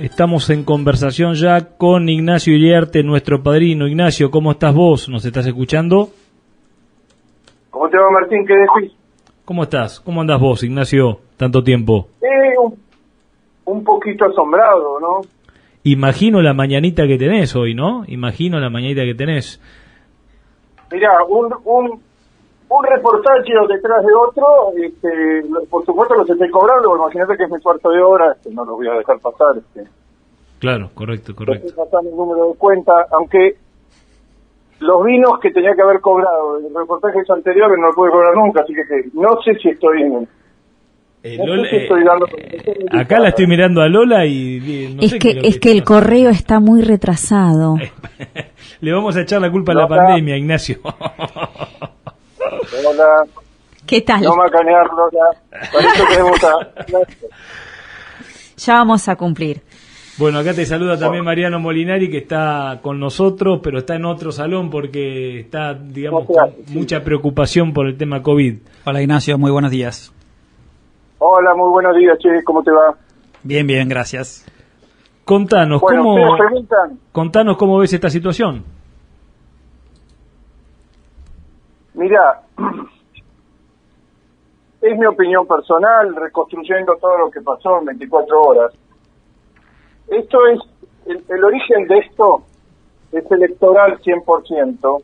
Estamos 0.00 0.48
en 0.48 0.64
conversación 0.64 1.34
ya 1.34 1.76
con 1.76 2.08
Ignacio 2.08 2.54
Iriarte, 2.54 3.02
nuestro 3.02 3.42
padrino. 3.42 3.86
Ignacio, 3.86 4.30
¿cómo 4.30 4.52
estás 4.52 4.74
vos? 4.74 5.10
¿Nos 5.10 5.26
estás 5.26 5.46
escuchando? 5.46 6.08
¿Cómo 7.68 7.86
te 7.90 7.98
va, 7.98 8.10
Martín? 8.10 8.46
¿Qué 8.46 8.54
decís? 8.54 8.96
¿Cómo 9.44 9.64
estás? 9.64 10.00
¿Cómo 10.00 10.22
andás 10.22 10.40
vos, 10.40 10.62
Ignacio? 10.62 11.20
Tanto 11.36 11.62
tiempo. 11.62 12.08
Eh, 12.22 12.58
un, 12.58 12.78
un 13.66 13.84
poquito 13.84 14.24
asombrado, 14.24 15.00
¿no? 15.00 15.20
Imagino 15.82 16.40
la 16.40 16.54
mañanita 16.54 17.06
que 17.06 17.18
tenés 17.18 17.54
hoy, 17.54 17.74
¿no? 17.74 18.04
Imagino 18.06 18.58
la 18.58 18.70
mañanita 18.70 19.02
que 19.02 19.14
tenés. 19.14 19.60
Mirá, 20.90 21.10
un, 21.28 21.52
un, 21.66 22.00
un 22.70 22.84
reportaje 22.84 23.52
detrás 23.68 24.04
de 24.06 24.14
otro, 24.14 24.46
este, 24.76 25.42
por 25.68 25.84
supuesto 25.84 26.14
los 26.14 26.30
estoy 26.30 26.48
cobrando, 26.50 26.96
imagínate 26.96 27.36
que 27.36 27.44
es 27.44 27.50
mi 27.50 27.60
cuarto 27.60 27.90
de 27.90 28.00
hora, 28.00 28.32
este, 28.32 28.50
no 28.54 28.64
los 28.64 28.76
voy 28.76 28.86
a 28.86 28.94
dejar 28.94 29.18
pasar. 29.18 29.56
Este. 29.58 29.90
Claro, 30.60 30.90
correcto, 30.94 31.34
correcto. 31.34 31.66
Estoy 31.66 31.84
pasando 31.84 32.10
el 32.10 32.16
número 32.16 32.48
de 32.48 32.54
cuenta, 32.56 32.92
aunque 33.10 33.56
los 34.78 35.04
vinos 35.04 35.40
que 35.42 35.50
tenía 35.50 35.74
que 35.74 35.82
haber 35.82 36.00
cobrado 36.00 36.60
en 36.60 36.72
reportajes 36.72 37.28
anteriores 37.28 37.76
no 37.76 37.88
lo 37.88 37.94
pude 37.94 38.10
cobrar 38.10 38.34
nunca, 38.36 38.62
así 38.62 38.72
que 38.72 38.82
no 39.14 39.42
sé 39.42 39.54
si 39.60 39.70
estoy 39.70 40.02
en... 40.02 40.28
Eh, 41.22 41.36
Lola, 41.44 41.68
eh, 41.68 42.86
acá 42.92 43.20
la 43.20 43.28
estoy 43.28 43.46
mirando 43.46 43.82
a 43.82 43.88
Lola 43.88 44.24
y, 44.24 44.94
no 44.96 45.02
es 45.02 45.10
sé 45.10 45.18
que 45.18 45.40
es 45.42 45.60
que, 45.60 45.70
el 45.70 45.84
correo 45.84 46.30
está 46.30 46.60
muy 46.60 46.80
retrasado. 46.80 47.76
Le 48.80 48.92
vamos 48.92 49.16
a 49.16 49.20
echar 49.20 49.38
la 49.42 49.50
culpa 49.50 49.72
a 49.72 49.74
la 49.74 49.86
pandemia, 49.86 50.38
Ignacio. 50.38 50.78
Hola. 52.72 53.24
¿Qué 53.86 54.00
tal? 54.02 54.22
No 54.22 54.36
macanear, 54.36 54.86
Lola. 54.86 55.30
Ya 58.56 58.74
vamos 58.74 59.08
a 59.08 59.16
cumplir. 59.16 59.62
Bueno, 60.18 60.38
acá 60.38 60.52
te 60.52 60.66
saluda 60.66 60.98
también 60.98 61.24
Mariano 61.24 61.58
Molinari, 61.58 62.10
que 62.10 62.18
está 62.18 62.80
con 62.82 63.00
nosotros, 63.00 63.60
pero 63.62 63.78
está 63.78 63.94
en 63.94 64.04
otro 64.04 64.32
salón 64.32 64.68
porque 64.68 65.40
está, 65.40 65.72
digamos, 65.72 66.26
con 66.26 66.54
mucha 66.74 67.02
preocupación 67.02 67.72
por 67.72 67.86
el 67.86 67.96
tema 67.96 68.22
COVID. 68.22 68.58
Hola 68.84 69.00
Ignacio, 69.00 69.38
muy 69.38 69.50
buenos 69.50 69.70
días. 69.70 70.12
Hola, 71.18 71.54
muy 71.54 71.70
buenos 71.70 71.96
días, 71.96 72.18
Che, 72.18 72.44
¿cómo 72.44 72.62
te 72.62 72.70
va? 72.70 72.94
Bien, 73.42 73.66
bien, 73.66 73.88
gracias. 73.88 74.46
Contanos, 75.24 75.80
¿cómo, 75.80 76.36
contanos 77.12 77.56
cómo 77.56 77.78
ves 77.78 77.92
esta 77.94 78.10
situación. 78.10 78.64
Mira, 81.94 82.42
es 84.80 84.98
mi 84.98 85.06
opinión 85.06 85.46
personal, 85.46 86.14
reconstruyendo 86.16 86.96
todo 86.96 87.18
lo 87.18 87.30
que 87.30 87.40
pasó 87.40 87.78
en 87.78 87.86
24 87.86 88.42
horas. 88.42 88.72
Esto 90.08 90.46
es, 90.46 90.60
el, 91.06 91.44
origen 91.44 91.86
de 91.86 91.98
esto 91.98 92.42
es 93.12 93.30
electoral 93.30 94.00
100%. 94.00 95.02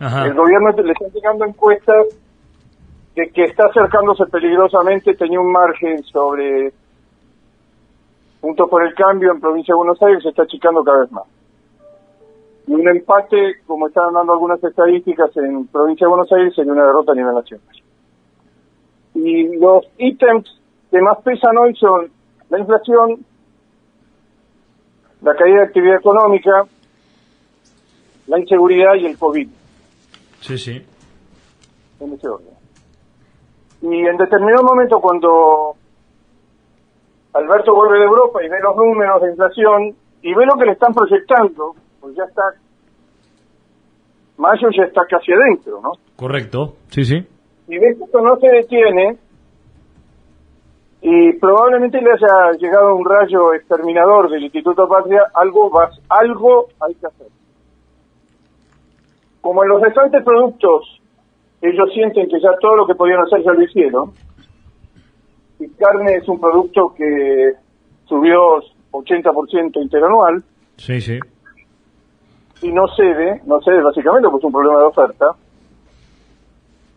El 0.00 0.34
gobierno 0.34 0.70
le 0.70 0.92
está 0.92 1.06
llegando 1.14 1.44
encuestas 1.44 2.06
de 3.14 3.30
que 3.30 3.44
está 3.44 3.66
acercándose 3.66 4.26
peligrosamente, 4.26 5.14
tenía 5.14 5.38
un 5.38 5.52
margen 5.52 6.02
sobre 6.04 6.72
punto 8.40 8.68
por 8.68 8.84
el 8.84 8.94
cambio 8.94 9.30
en 9.30 9.40
provincia 9.40 9.72
de 9.72 9.76
Buenos 9.76 10.02
Aires, 10.02 10.22
se 10.22 10.30
está 10.30 10.42
achicando 10.42 10.82
cada 10.82 11.00
vez 11.00 11.12
más. 11.12 11.24
Y 12.66 12.72
un 12.74 12.88
empate, 12.88 13.60
como 13.66 13.88
están 13.88 14.12
dando 14.12 14.32
algunas 14.32 14.62
estadísticas 14.62 15.36
en 15.36 15.66
provincia 15.66 16.06
de 16.06 16.10
Buenos 16.10 16.32
Aires, 16.32 16.54
sería 16.54 16.72
una 16.72 16.86
derrota 16.86 17.12
a 17.12 17.14
nivel 17.14 17.34
nacional. 17.34 17.66
Y 19.14 19.56
los 19.56 19.84
ítems 19.98 20.60
que 20.90 21.00
más 21.00 21.18
pesan 21.22 21.56
hoy 21.58 21.74
son 21.76 22.10
la 22.50 22.58
inflación, 22.58 23.24
la 25.22 25.34
caída 25.34 25.56
de 25.56 25.64
actividad 25.64 25.96
económica, 25.96 26.64
la 28.26 28.38
inseguridad 28.38 28.94
y 28.94 29.06
el 29.06 29.18
COVID. 29.18 29.48
Sí, 30.40 30.58
sí. 30.58 30.86
En 32.00 32.12
ese 32.12 32.28
orden. 32.28 32.54
Y 33.82 34.06
en 34.06 34.16
determinado 34.16 34.64
momento 34.64 35.00
cuando 35.00 35.74
Alberto 37.32 37.74
vuelve 37.74 37.98
de 37.98 38.04
Europa 38.04 38.44
y 38.44 38.48
ve 38.48 38.60
los 38.62 38.76
números 38.76 39.22
de 39.22 39.30
inflación 39.30 39.96
y 40.22 40.34
ve 40.34 40.46
lo 40.46 40.56
que 40.58 40.66
le 40.66 40.72
están 40.72 40.92
proyectando, 40.92 41.74
pues 42.02 42.16
ya 42.16 42.24
está, 42.24 42.42
mayo 44.36 44.68
ya 44.76 44.82
está 44.84 45.02
casi 45.08 45.32
adentro, 45.32 45.80
¿no? 45.80 45.92
Correcto, 46.16 46.74
sí, 46.88 47.04
sí. 47.04 47.24
Y 47.68 47.78
ve 47.78 47.96
que 47.96 48.04
esto 48.04 48.20
no 48.20 48.36
se 48.36 48.48
detiene, 48.48 49.16
y 51.00 51.32
probablemente 51.34 52.00
le 52.00 52.10
haya 52.10 52.58
llegado 52.58 52.94
un 52.96 53.04
rayo 53.04 53.54
exterminador 53.54 54.30
del 54.30 54.42
Instituto 54.42 54.88
Patria, 54.88 55.22
algo, 55.34 55.70
algo 56.08 56.66
hay 56.80 56.94
que 56.96 57.06
hacer. 57.06 57.28
Como 59.40 59.62
en 59.62 59.68
los 59.70 59.80
restantes 59.80 60.22
productos 60.24 61.00
ellos 61.60 61.88
sienten 61.94 62.28
que 62.28 62.40
ya 62.40 62.50
todo 62.60 62.76
lo 62.76 62.86
que 62.86 62.96
podían 62.96 63.20
hacer 63.22 63.42
ya 63.44 63.52
lo 63.52 63.62
hicieron, 63.62 64.12
y 65.60 65.68
carne 65.70 66.16
es 66.16 66.28
un 66.28 66.40
producto 66.40 66.92
que 66.96 67.52
subió 68.06 68.60
80% 68.90 69.80
interanual, 69.80 70.42
sí, 70.76 71.00
sí. 71.00 71.20
Y 72.62 72.72
no 72.72 72.86
cede, 72.88 73.42
no 73.44 73.60
cede 73.60 73.82
básicamente 73.82 74.28
porque 74.28 74.38
es 74.38 74.46
un 74.46 74.52
problema 74.52 74.78
de 74.78 74.84
oferta, 74.86 75.26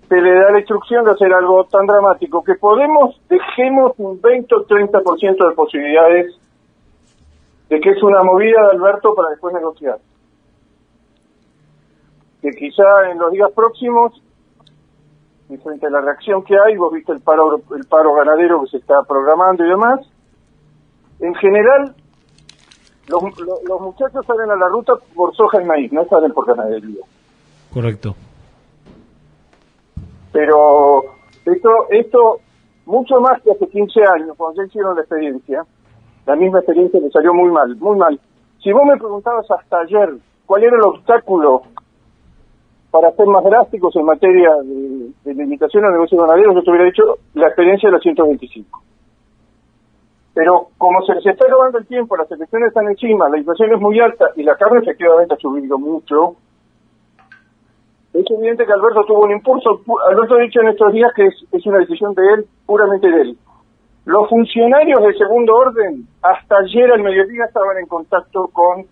se 0.07 0.21
le 0.21 0.33
da 0.35 0.51
la 0.51 0.59
instrucción 0.59 1.03
de 1.03 1.11
hacer 1.11 1.33
algo 1.33 1.65
tan 1.65 1.87
dramático 1.87 2.43
que 2.43 2.55
podemos, 2.55 3.19
dejemos 3.27 3.93
un 3.97 4.21
20 4.21 4.55
o 4.55 4.65
30% 4.67 5.49
de 5.49 5.55
posibilidades 5.55 6.35
de 7.69 7.79
que 7.79 7.89
es 7.89 8.03
una 8.03 8.23
movida 8.23 8.61
de 8.61 8.77
Alberto 8.77 9.15
para 9.15 9.29
después 9.29 9.53
negociar. 9.55 9.97
Que 12.41 12.51
quizá 12.51 13.09
en 13.09 13.17
los 13.17 13.31
días 13.31 13.49
próximos, 13.55 14.21
y 15.49 15.57
frente 15.57 15.87
a 15.87 15.89
la 15.89 16.01
reacción 16.01 16.43
que 16.43 16.55
hay, 16.55 16.77
vos 16.77 16.93
viste 16.93 17.11
el 17.11 17.21
paro, 17.21 17.59
el 17.75 17.85
paro 17.87 18.13
ganadero 18.13 18.61
que 18.61 18.69
se 18.69 18.77
está 18.77 19.01
programando 19.07 19.65
y 19.65 19.69
demás, 19.69 19.99
en 21.19 21.33
general 21.35 21.95
los, 23.07 23.23
los 23.67 23.81
muchachos 23.81 24.25
salen 24.25 24.49
a 24.51 24.55
la 24.55 24.67
ruta 24.67 24.93
por 25.13 25.35
soja 25.35 25.61
y 25.61 25.65
maíz, 25.65 25.91
no 25.91 26.05
salen 26.05 26.31
por 26.33 26.45
ganadería. 26.45 27.03
Correcto. 27.73 28.15
Pero 30.31 31.03
esto, 31.45 31.69
esto 31.89 32.39
mucho 32.85 33.19
más 33.19 33.41
que 33.41 33.51
hace 33.51 33.67
15 33.67 33.99
años, 34.15 34.35
cuando 34.37 34.61
ya 34.61 34.67
hicieron 34.67 34.95
la 34.95 35.01
experiencia, 35.01 35.65
la 36.25 36.35
misma 36.35 36.59
experiencia 36.59 36.99
le 36.99 37.09
salió 37.09 37.33
muy 37.33 37.51
mal, 37.51 37.75
muy 37.77 37.97
mal. 37.97 38.19
Si 38.63 38.71
vos 38.71 38.83
me 38.85 38.97
preguntabas 38.97 39.45
hasta 39.49 39.79
ayer 39.79 40.15
cuál 40.45 40.63
era 40.63 40.75
el 40.75 40.83
obstáculo 40.83 41.61
para 42.91 43.11
ser 43.11 43.27
más 43.27 43.43
drásticos 43.43 43.95
en 43.95 44.05
materia 44.05 44.49
de, 44.63 45.33
limitación 45.33 45.83
al 45.85 45.91
negocio 45.91 46.17
ganadero, 46.17 46.53
yo 46.53 46.63
te 46.63 46.69
hubiera 46.69 46.85
dicho 46.85 47.03
la 47.33 47.47
experiencia 47.47 47.89
de 47.89 47.93
la 47.93 47.99
125. 47.99 48.81
Pero 50.35 50.67
como 50.77 51.01
se 51.03 51.15
les 51.15 51.25
está 51.25 51.45
acabando 51.45 51.79
el 51.79 51.87
tiempo, 51.87 52.15
las 52.15 52.29
elecciones 52.29 52.67
están 52.67 52.87
encima, 52.87 53.29
la 53.29 53.39
inflación 53.39 53.73
es 53.73 53.79
muy 53.79 53.99
alta 53.99 54.29
y 54.35 54.43
la 54.43 54.55
carne 54.55 54.81
efectivamente 54.81 55.33
ha 55.33 55.37
subido 55.37 55.79
mucho, 55.79 56.35
es 58.15 58.31
evidente 58.31 58.65
que 58.65 58.71
Alberto 58.71 59.03
tuvo 59.03 59.23
un 59.23 59.31
impulso. 59.31 59.81
Alberto 60.07 60.35
ha 60.35 60.39
dicho 60.39 60.61
en 60.61 60.69
estos 60.69 60.93
días 60.93 61.11
que 61.13 61.25
es, 61.27 61.65
una 61.65 61.79
decisión 61.79 62.13
de 62.13 62.23
él, 62.33 62.45
puramente 62.65 63.09
de 63.09 63.21
él. 63.21 63.37
Los 64.05 64.29
funcionarios 64.29 65.01
de 65.01 65.17
segundo 65.17 65.53
orden, 65.53 66.07
hasta 66.21 66.59
ayer 66.59 66.93
al 66.93 67.01
mediodía 67.01 67.43
estaban 67.43 67.77
en 67.77 67.87
contacto 67.87 68.47
con 68.53 68.85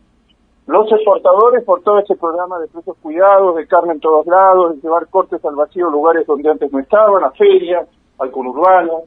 los 0.67 0.91
exportadores 0.91 1.63
por 1.63 1.81
todo 1.83 1.99
ese 1.99 2.17
programa 2.17 2.59
de 2.59 2.67
precios 2.67 2.97
cuidados, 3.01 3.55
de 3.55 3.65
carne 3.65 3.93
en 3.93 4.01
todos 4.01 4.25
lados, 4.27 4.75
de 4.75 4.81
llevar 4.81 5.07
cortes 5.07 5.43
al 5.45 5.55
vacío 5.55 5.89
lugares 5.89 6.27
donde 6.27 6.49
antes 6.49 6.71
no 6.73 6.79
estaban, 6.79 7.23
a 7.23 7.31
ferias, 7.31 7.87
al 8.19 8.29
conurbano. 8.29 9.03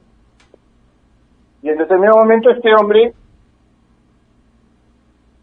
Y 1.61 1.69
en 1.69 1.77
determinado 1.77 2.19
momento 2.19 2.49
este 2.49 2.73
hombre 2.73 3.13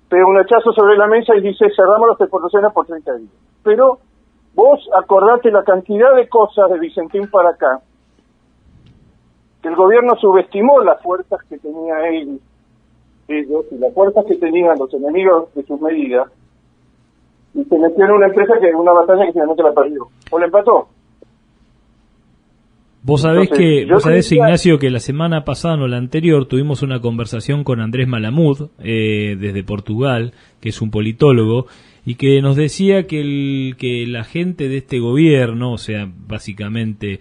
pega 0.08 0.26
un 0.26 0.38
hachazo 0.38 0.72
sobre 0.72 0.96
la 0.96 1.06
mesa 1.06 1.34
y 1.34 1.40
dice 1.40 1.66
cerramos 1.74 2.08
las 2.08 2.20
exportaciones 2.20 2.72
por 2.72 2.86
30 2.86 3.14
días. 3.14 3.32
Pero 3.62 3.98
Vos 4.54 4.88
acordate 4.96 5.50
la 5.50 5.64
cantidad 5.64 6.14
de 6.14 6.28
cosas 6.28 6.70
de 6.70 6.78
Vicentín 6.78 7.28
para 7.28 7.50
acá, 7.50 7.80
que 9.60 9.68
el 9.68 9.74
gobierno 9.74 10.14
subestimó 10.16 10.80
las 10.80 11.02
fuerzas 11.02 11.40
que 11.48 11.58
tenía 11.58 12.08
él, 12.08 12.40
ellos, 13.26 13.64
y 13.72 13.78
las 13.78 13.92
fuerzas 13.92 14.24
que 14.26 14.36
tenían 14.36 14.78
los 14.78 14.94
enemigos 14.94 15.52
de 15.54 15.64
sus 15.64 15.80
medidas, 15.80 16.28
y 17.52 17.64
se 17.64 17.78
metió 17.78 18.04
en 18.04 18.12
una 18.12 18.26
empresa 18.26 18.54
que 18.60 18.74
una 18.74 18.92
batalla 18.92 19.26
que 19.26 19.32
finalmente 19.32 19.62
la 19.62 19.72
perdió. 19.72 20.08
O 20.30 20.38
la 20.38 20.46
empató. 20.46 20.88
Vos 23.04 23.20
sabés 23.20 23.50
que, 23.50 23.84
vos 23.84 24.02
sabés, 24.02 24.32
Ignacio, 24.32 24.78
que 24.78 24.88
la 24.88 24.98
semana 24.98 25.44
pasada 25.44 25.74
o 25.74 25.86
la 25.86 25.98
anterior 25.98 26.46
tuvimos 26.46 26.80
una 26.80 27.00
conversación 27.00 27.62
con 27.62 27.82
Andrés 27.82 28.08
Malamud, 28.08 28.70
eh, 28.82 29.36
desde 29.38 29.62
Portugal, 29.62 30.32
que 30.62 30.70
es 30.70 30.80
un 30.80 30.90
politólogo, 30.90 31.66
y 32.06 32.14
que 32.14 32.40
nos 32.40 32.56
decía 32.56 33.06
que, 33.06 33.20
el, 33.20 33.76
que 33.76 34.06
la 34.06 34.24
gente 34.24 34.70
de 34.70 34.78
este 34.78 35.00
gobierno, 35.00 35.72
o 35.72 35.76
sea, 35.76 36.10
básicamente 36.26 37.20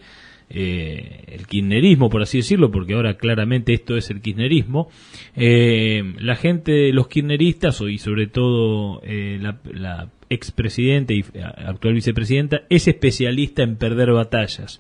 eh, 0.50 1.26
el 1.28 1.48
kirchnerismo, 1.48 2.10
por 2.10 2.22
así 2.22 2.38
decirlo, 2.38 2.72
porque 2.72 2.94
ahora 2.94 3.18
claramente 3.18 3.74
esto 3.74 3.98
es 3.98 4.10
el 4.10 4.22
kirchnerismo, 4.22 4.88
eh, 5.36 6.14
la 6.18 6.38
gente, 6.38 6.94
los 6.94 7.10
kirchneristas 7.10 7.82
y 7.82 7.98
sobre 7.98 8.28
todo 8.28 9.02
eh, 9.04 9.38
la, 9.42 9.60
la 9.70 10.10
expresidenta 10.30 11.14
y 11.14 11.26
actual 11.66 11.94
vicepresidenta 11.94 12.62
es 12.70 12.88
especialista 12.88 13.64
en 13.64 13.76
perder 13.76 14.14
batallas. 14.14 14.80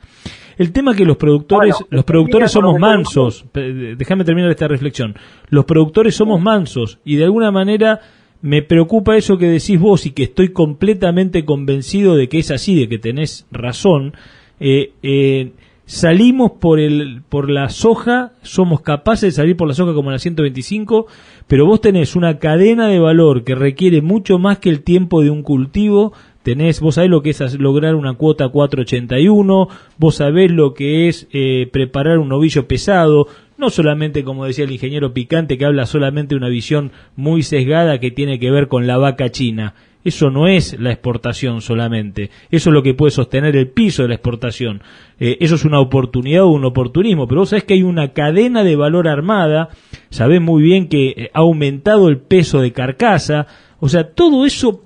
El 0.57 0.71
tema 0.71 0.95
que 0.95 1.05
los 1.05 1.17
productores, 1.17 1.75
los 1.89 2.03
productores 2.03 2.51
somos 2.51 2.79
mansos, 2.79 3.45
déjame 3.53 4.23
terminar 4.23 4.51
esta 4.51 4.67
reflexión, 4.67 5.15
los 5.49 5.65
productores 5.65 6.15
somos 6.15 6.41
mansos 6.41 6.99
y 7.03 7.15
de 7.15 7.23
alguna 7.23 7.51
manera 7.51 7.99
me 8.43 8.61
preocupa 8.61 9.15
eso 9.15 9.37
que 9.37 9.47
decís 9.47 9.79
vos 9.79 10.05
y 10.05 10.11
que 10.11 10.23
estoy 10.23 10.49
completamente 10.49 11.45
convencido 11.45 12.15
de 12.15 12.27
que 12.27 12.39
es 12.39 12.51
así, 12.51 12.75
de 12.75 12.89
que 12.89 12.99
tenés 12.99 13.47
razón. 13.51 14.13
Eh, 14.59 14.91
eh, 15.01 15.53
salimos 15.85 16.51
por 16.59 16.81
el 16.81 17.21
por 17.29 17.49
la 17.49 17.69
soja, 17.69 18.33
somos 18.41 18.81
capaces 18.81 19.21
de 19.21 19.31
salir 19.31 19.55
por 19.55 19.69
la 19.69 19.73
soja 19.73 19.93
como 19.93 20.09
en 20.09 20.15
la 20.15 20.19
125, 20.19 21.07
pero 21.47 21.65
vos 21.65 21.79
tenés 21.79 22.17
una 22.17 22.37
cadena 22.39 22.87
de 22.89 22.99
valor 22.99 23.45
que 23.45 23.55
requiere 23.55 24.01
mucho 24.01 24.39
más 24.39 24.59
que 24.59 24.69
el 24.69 24.83
tiempo 24.83 25.21
de 25.21 25.29
un 25.29 25.41
cultivo, 25.41 26.11
tenés, 26.43 26.81
vos 26.81 26.95
sabés 26.95 27.09
lo 27.09 27.21
que 27.21 27.31
es 27.31 27.59
lograr 27.59 27.95
una 27.95 28.13
cuota 28.13 28.49
481, 28.49 29.67
vos 29.97 30.15
sabés 30.15 30.51
lo 30.51 30.73
que 30.73 31.07
es 31.07 31.27
eh, 31.31 31.67
preparar 31.71 32.19
un 32.19 32.29
novillo 32.29 32.67
pesado, 32.67 33.27
no 33.57 33.69
solamente 33.69 34.23
como 34.23 34.45
decía 34.45 34.65
el 34.65 34.71
ingeniero 34.71 35.13
Picante 35.13 35.57
que 35.57 35.65
habla 35.65 35.85
solamente 35.85 36.35
de 36.35 36.39
una 36.39 36.49
visión 36.49 36.91
muy 37.15 37.43
sesgada 37.43 37.99
que 37.99 38.11
tiene 38.11 38.39
que 38.39 38.51
ver 38.51 38.67
con 38.67 38.87
la 38.87 38.97
vaca 38.97 39.29
china. 39.29 39.73
Eso 40.03 40.29
no 40.29 40.47
es 40.47 40.77
la 40.81 40.91
exportación 40.91 41.61
solamente, 41.61 42.29
eso 42.51 42.69
es 42.69 42.73
lo 42.73 42.83
que 42.83 42.93
puede 42.93 43.11
sostener 43.11 43.55
el 43.55 43.69
piso 43.69 44.01
de 44.01 44.09
la 44.09 44.15
exportación. 44.15 44.81
Eh, 45.17 45.37
eso 45.39 45.55
es 45.55 45.63
una 45.63 45.79
oportunidad 45.79 46.43
o 46.43 46.49
un 46.49 46.65
oportunismo, 46.65 47.25
pero 47.25 47.41
vos 47.41 47.49
sabés 47.49 47.63
que 47.63 47.75
hay 47.75 47.83
una 47.83 48.11
cadena 48.11 48.65
de 48.65 48.75
valor 48.75 49.07
armada, 49.07 49.69
sabés 50.09 50.41
muy 50.41 50.61
bien 50.61 50.89
que 50.89 51.07
eh, 51.07 51.31
ha 51.33 51.39
aumentado 51.39 52.09
el 52.09 52.17
peso 52.17 52.59
de 52.59 52.73
carcasa, 52.73 53.47
o 53.79 53.87
sea, 53.87 54.11
todo 54.11 54.45
eso 54.45 54.83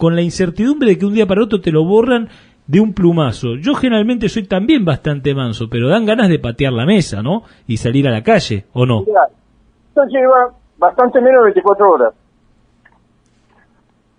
con 0.00 0.16
la 0.16 0.22
incertidumbre 0.22 0.88
de 0.88 0.98
que 0.98 1.04
un 1.04 1.12
día 1.12 1.26
para 1.26 1.44
otro 1.44 1.60
te 1.60 1.70
lo 1.70 1.84
borran 1.84 2.26
de 2.66 2.80
un 2.80 2.94
plumazo. 2.94 3.56
Yo 3.60 3.74
generalmente 3.74 4.30
soy 4.30 4.48
también 4.48 4.82
bastante 4.82 5.34
manso, 5.34 5.68
pero 5.70 5.90
dan 5.90 6.06
ganas 6.06 6.30
de 6.30 6.38
patear 6.38 6.72
la 6.72 6.86
mesa, 6.86 7.22
¿no? 7.22 7.42
Y 7.66 7.76
salir 7.76 8.08
a 8.08 8.10
la 8.10 8.22
calle, 8.22 8.64
¿o 8.72 8.86
no? 8.86 9.00
esto 9.00 10.04
lleva 10.06 10.54
bastante 10.78 11.20
menos 11.20 11.40
de 11.40 11.50
24 11.52 11.90
horas. 11.90 12.14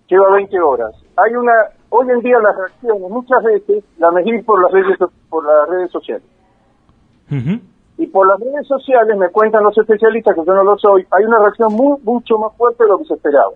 Lleva 0.08 0.30
20 0.30 0.60
horas. 0.60 0.94
Hay 1.16 1.34
una, 1.34 1.52
hoy 1.88 2.10
en 2.10 2.20
día 2.20 2.38
las 2.38 2.56
reacciones 2.56 3.10
muchas 3.10 3.42
veces 3.42 3.82
las 3.98 4.12
medís 4.12 4.44
por 4.44 4.62
las 4.62 4.70
redes, 4.70 4.96
por 5.28 5.44
las 5.44 5.68
redes 5.68 5.90
sociales. 5.90 6.22
Y 7.98 8.06
por 8.06 8.28
las 8.28 8.38
redes 8.38 8.68
sociales, 8.68 9.16
me 9.18 9.30
cuentan 9.30 9.64
los 9.64 9.76
especialistas, 9.76 10.36
que 10.36 10.44
yo 10.46 10.54
no 10.54 10.62
lo 10.62 10.78
soy, 10.78 11.04
hay 11.10 11.24
una 11.24 11.40
reacción 11.40 11.72
muy, 11.72 11.98
mucho 12.04 12.38
más 12.38 12.56
fuerte 12.56 12.84
de 12.84 12.88
lo 12.88 12.98
que 12.98 13.04
se 13.06 13.14
esperaba. 13.14 13.54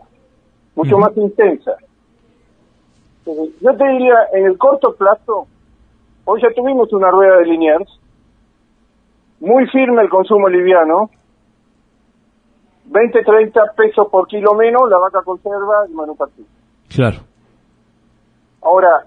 Mucho 0.74 0.98
más 0.98 1.16
intensa. 1.16 1.76
Yo 3.26 3.76
te 3.76 3.88
diría, 3.88 4.14
en 4.32 4.46
el 4.46 4.56
corto 4.56 4.94
plazo, 4.94 5.48
hoy 6.24 6.40
ya 6.40 6.54
tuvimos 6.54 6.92
una 6.92 7.10
rueda 7.10 7.38
de 7.38 7.46
Liniers, 7.46 8.00
muy 9.40 9.66
firme 9.66 10.02
el 10.02 10.08
consumo 10.08 10.48
liviano, 10.48 11.10
20, 12.84 13.24
30 13.24 13.60
pesos 13.76 14.06
por 14.12 14.28
kilo 14.28 14.54
menos 14.54 14.88
la 14.88 14.98
vaca 14.98 15.22
conserva 15.22 15.86
y 15.88 15.92
manufactura. 15.92 16.48
Claro. 16.88 17.18
Ahora, 18.62 19.06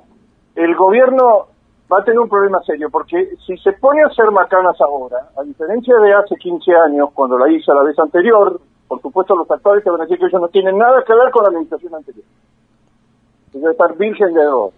el 0.56 0.75
gobierno 0.75 1.48
va 1.92 2.00
a 2.01 2.04
tener 2.04 2.19
un 2.19 2.27
problema 2.27 2.60
serio, 2.66 2.89
porque 2.92 3.38
si 3.48 3.57
se 3.57 3.71
pone 3.71 4.04
a 4.04 4.07
hacer 4.07 4.30
macanas 4.31 4.75
ahora, 4.81 5.30
a 5.38 5.44
diferencia 5.44 5.95
de 5.95 6.13
hace 6.13 6.36
15 6.36 6.71
años, 6.75 7.10
cuando 7.13 7.38
la 7.38 7.50
hizo 7.50 7.74
la 7.74 7.83
vez 7.83 7.98
anterior, 7.98 8.60
por 8.86 9.01
supuesto 9.01 9.33
los 9.38 9.50
actores 9.50 9.81
te 9.81 9.89
van 9.89 10.01
a 10.01 10.04
decir 10.04 10.19
que 10.19 10.25
ellos 10.25 10.42
no 10.42 10.50
tienen 10.50 10.77
nada 10.77 11.04
que 11.07 11.13
ver 11.13 11.31
con 11.31 11.44
la 11.44 11.50
administración 11.50 11.95
anterior 11.95 12.25
de 13.54 13.72
estar 13.72 13.98
virgen 13.98 14.34
de 14.34 14.44
dos. 14.44 14.74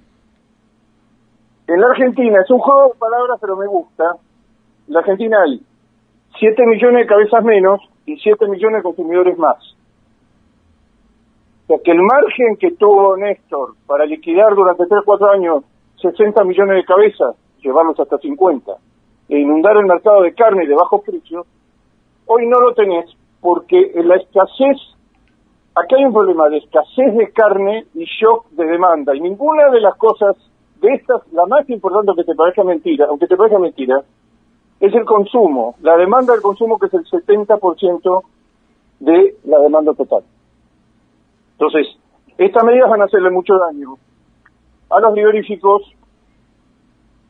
En 1.67 1.79
la 1.79 1.87
Argentina, 1.87 2.41
es 2.43 2.49
un 2.49 2.59
juego 2.59 2.89
de 2.89 2.99
palabras, 2.99 3.37
pero 3.39 3.55
me 3.55 3.67
gusta. 3.67 4.15
En 4.87 4.93
la 4.93 4.99
Argentina 4.99 5.37
hay 5.43 5.61
7 6.39 6.65
millones 6.65 7.01
de 7.01 7.07
cabezas 7.07 7.43
menos 7.43 7.81
y 8.05 8.17
7 8.17 8.47
millones 8.47 8.79
de 8.79 8.83
consumidores 8.83 9.37
más. 9.37 9.57
O 11.63 11.67
sea 11.67 11.77
que 11.83 11.91
el 11.91 12.01
margen 12.01 12.57
que 12.59 12.71
tuvo 12.71 13.15
Néstor 13.15 13.75
para 13.85 14.05
liquidar 14.05 14.53
durante 14.55 14.85
3 14.85 15.01
4 15.05 15.31
años 15.31 15.63
60 16.01 16.43
millones 16.43 16.77
de 16.77 16.83
cabezas, 16.83 17.35
llevarlos 17.61 17.99
hasta 17.99 18.17
50, 18.17 18.71
e 19.29 19.39
inundar 19.39 19.77
el 19.77 19.85
mercado 19.85 20.23
de 20.23 20.33
carne 20.33 20.67
de 20.67 20.75
bajos 20.75 21.01
precios, 21.05 21.45
hoy 22.25 22.47
no 22.47 22.59
lo 22.59 22.73
tenés 22.73 23.05
porque 23.39 23.91
la 24.03 24.15
escasez 24.15 24.77
Aquí 25.75 25.95
hay 25.95 26.05
un 26.05 26.13
problema 26.13 26.49
de 26.49 26.57
escasez 26.57 27.15
de 27.15 27.31
carne 27.31 27.85
y 27.93 28.05
shock 28.05 28.49
de 28.51 28.65
demanda. 28.65 29.15
Y 29.15 29.21
ninguna 29.21 29.69
de 29.69 29.79
las 29.79 29.95
cosas 29.95 30.35
de 30.81 30.93
estas, 30.93 31.21
la 31.31 31.45
más 31.45 31.69
importante 31.69 32.11
que 32.15 32.23
te 32.25 32.35
parezca 32.35 32.63
mentira, 32.63 33.05
aunque 33.07 33.27
te 33.27 33.37
parezca 33.37 33.59
mentira, 33.59 34.01
es 34.79 34.93
el 34.93 35.05
consumo. 35.05 35.75
La 35.81 35.95
demanda 35.95 36.33
del 36.33 36.41
consumo 36.41 36.77
que 36.77 36.87
es 36.87 36.93
el 36.93 37.05
70% 37.05 38.23
de 38.99 39.35
la 39.45 39.59
demanda 39.59 39.93
total. 39.93 40.23
Entonces, 41.53 41.87
estas 42.37 42.63
medidas 42.63 42.89
van 42.89 43.01
a 43.01 43.05
hacerle 43.05 43.29
mucho 43.29 43.57
daño 43.57 43.95
a 44.89 44.99
los 44.99 45.13
frigoríficos, 45.13 45.83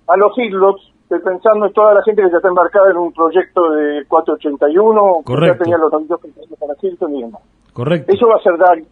a 0.08 0.18
los 0.18 0.34
estoy 0.38 1.20
pensando 1.20 1.66
en 1.66 1.74
toda 1.74 1.94
la 1.94 2.04
gente 2.04 2.22
que 2.22 2.30
ya 2.32 2.38
está 2.38 2.48
embarcada 2.48 2.92
en 2.92 2.98
un 2.98 3.12
proyecto 3.12 3.72
de 3.72 4.06
481, 4.08 5.24
que 5.26 5.48
ya 5.48 5.58
tenía 5.58 5.78
los 5.78 5.94
amigos 5.94 6.22
para 6.58 6.74
Hilton 6.82 7.16
y 7.16 7.22
demás. 7.24 7.42
Correcto. 7.74 8.14
Eso 8.14 8.28
va 8.28 8.36
a 8.36 8.44
ser 8.44 8.58
daño. 8.58 8.86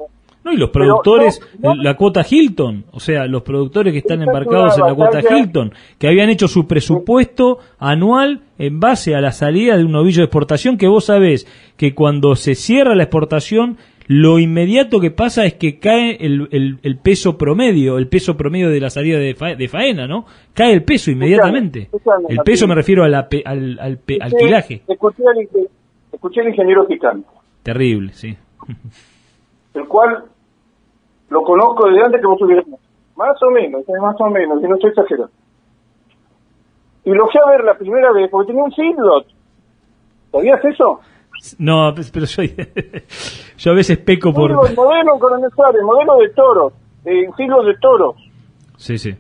No, 0.44 0.54
y 0.54 0.58
los 0.58 0.70
productores, 0.70 1.42
la 1.62 1.98
cuota 1.98 2.26
Hilton, 2.28 2.86
o 2.92 3.00
sea, 3.02 3.26
los 3.26 3.42
productores 3.42 3.92
que 3.92 4.00
están 4.00 4.22
embarcados 4.22 4.78
en 4.78 4.86
la 4.86 4.96
cuota 4.96 5.20
Hilton, 5.20 5.74
que 5.98 6.08
habían 6.08 6.30
hecho 6.30 6.48
su 6.48 6.66
presupuesto 6.66 7.60
anual 7.78 8.42
en 8.58 8.80
base 8.80 9.16
a 9.16 9.22
la 9.22 9.34
salida 9.34 9.76
de 9.76 9.84
un 9.84 9.92
novillo 9.92 10.22
de 10.22 10.26
exportación, 10.26 10.78
que 10.78 10.88
vos 10.88 11.06
sabés 11.06 11.46
que 11.76 11.94
cuando 11.94 12.36
se 12.36 12.56
cierra 12.56 12.96
la 12.96 13.04
exportación, 13.04 13.78
lo 14.08 14.40
inmediato 14.40 15.02
que 15.02 15.12
pasa 15.12 15.44
es 15.46 15.56
que 15.56 15.78
cae 15.78 16.16
el, 16.22 16.80
el, 16.82 16.98
peso 16.98 17.38
promedio, 17.38 17.98
el 17.98 18.08
peso 18.08 18.38
promedio 18.38 18.70
de 18.70 18.80
la 18.80 18.90
salida 18.90 19.20
de, 19.20 19.36
de, 19.58 19.68
faena, 19.68 20.08
¿no? 20.08 20.26
Cae 20.54 20.72
el 20.72 20.84
peso 20.84 21.12
inmediatamente. 21.12 21.90
El 22.30 22.40
peso 22.46 22.66
me 22.66 22.76
refiero 22.76 23.04
al, 23.04 23.14
al, 23.14 23.28
al, 23.46 24.00
alquilaje. 24.22 24.84
Escuché 24.88 26.42
al, 26.42 26.48
ingeniero 26.48 26.88
Picante. 26.88 27.28
Terrible, 27.62 28.14
sí 28.14 28.38
el 29.74 29.88
cual 29.88 30.26
lo 31.30 31.42
conozco 31.44 31.88
desde 31.88 32.04
antes 32.04 32.22
que 32.22 32.28
vos 32.28 32.36
estuvieras. 32.36 32.66
Más 33.16 33.44
o 33.44 33.52
menos, 33.52 33.84
más 34.02 34.16
o 34.20 34.30
menos, 34.30 34.64
y 34.64 34.68
no 34.68 34.76
estoy 34.76 34.90
exagerando. 34.92 35.32
Y 37.04 37.12
lo 37.12 37.28
fui 37.28 37.40
a 37.44 37.50
ver 37.50 37.64
la 37.64 37.78
primera 37.78 38.12
vez 38.12 38.30
porque 38.30 38.48
tenía 38.48 38.64
un 38.64 38.72
feedlot. 38.72 39.28
¿Sabías 40.32 40.64
eso? 40.64 41.00
No, 41.58 41.94
pero 42.14 42.26
yo, 42.26 42.44
yo 43.58 43.72
a 43.72 43.76
veces 43.76 43.98
peco 43.98 44.34
por... 44.34 44.52
El 44.52 44.58
modelo, 44.58 45.14
el 45.16 45.86
modelo 45.86 46.18
de 46.18 46.30
toros, 46.30 46.74
eh, 47.06 47.30
feedlot 47.36 47.66
de 47.66 47.76
toros. 47.80 48.16
Sí, 48.78 48.98
sí. 48.98 49.16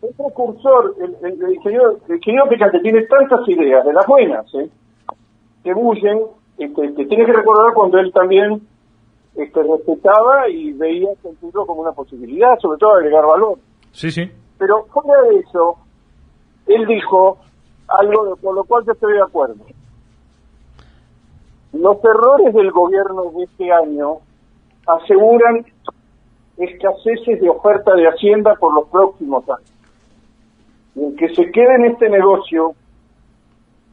El 0.00 0.14
precursor, 0.14 0.94
el, 1.00 1.16
el, 1.26 1.42
el 1.42 1.54
ingeniero, 1.54 1.98
el 2.08 2.48
Picante 2.48 2.78
tiene 2.80 3.02
tantas 3.02 3.48
ideas, 3.48 3.84
de 3.84 3.92
las 3.92 4.06
buenas, 4.06 4.46
¿eh? 4.54 4.68
que 5.64 5.74
bullen, 5.74 6.20
este, 6.56 6.94
que 6.94 7.06
tiene 7.06 7.26
que 7.26 7.32
recordar 7.32 7.74
cuando 7.74 7.98
él 7.98 8.12
también 8.12 8.62
este, 9.38 9.62
respetaba 9.62 10.48
y 10.48 10.72
veía 10.72 11.10
el 11.10 11.16
futuro 11.36 11.64
como 11.64 11.82
una 11.82 11.92
posibilidad, 11.92 12.58
sobre 12.58 12.78
todo 12.78 12.94
agregar 12.94 13.24
valor. 13.24 13.58
Sí, 13.92 14.10
sí. 14.10 14.28
Pero 14.58 14.84
fuera 14.86 15.22
de 15.22 15.38
eso, 15.38 15.78
él 16.66 16.86
dijo 16.86 17.38
algo 17.86 18.36
con 18.42 18.56
lo 18.56 18.64
cual 18.64 18.84
yo 18.84 18.92
estoy 18.92 19.12
de 19.12 19.22
acuerdo. 19.22 19.64
Los 21.72 21.98
errores 22.04 22.52
del 22.52 22.72
gobierno 22.72 23.30
de 23.36 23.44
este 23.44 23.72
año 23.72 24.18
aseguran 24.86 25.64
escaseces 26.56 27.40
de 27.40 27.48
oferta 27.48 27.94
de 27.94 28.08
Hacienda 28.08 28.56
por 28.56 28.74
los 28.74 28.88
próximos 28.88 29.44
años. 29.48 29.72
Y 30.96 31.04
el 31.04 31.16
que 31.16 31.32
se 31.32 31.48
quede 31.52 31.76
en 31.76 31.84
este 31.92 32.08
negocio 32.08 32.74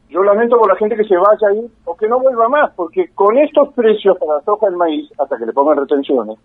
yo 0.08 0.22
lamento 0.22 0.56
por 0.56 0.68
la 0.68 0.76
gente 0.76 0.96
que 0.96 1.04
se 1.04 1.16
vaya 1.16 1.48
ahí 1.50 1.66
o 1.84 1.96
que 1.96 2.08
no 2.08 2.20
vuelva 2.20 2.48
más, 2.48 2.72
porque 2.74 3.10
con 3.14 3.36
estos 3.38 3.72
precios 3.74 4.16
para 4.18 4.34
la 4.34 4.44
soja 4.44 4.66
del 4.66 4.76
maíz, 4.76 5.10
hasta 5.18 5.36
que 5.36 5.46
le 5.46 5.52
pongan 5.52 5.78
retenciones, 5.78 6.38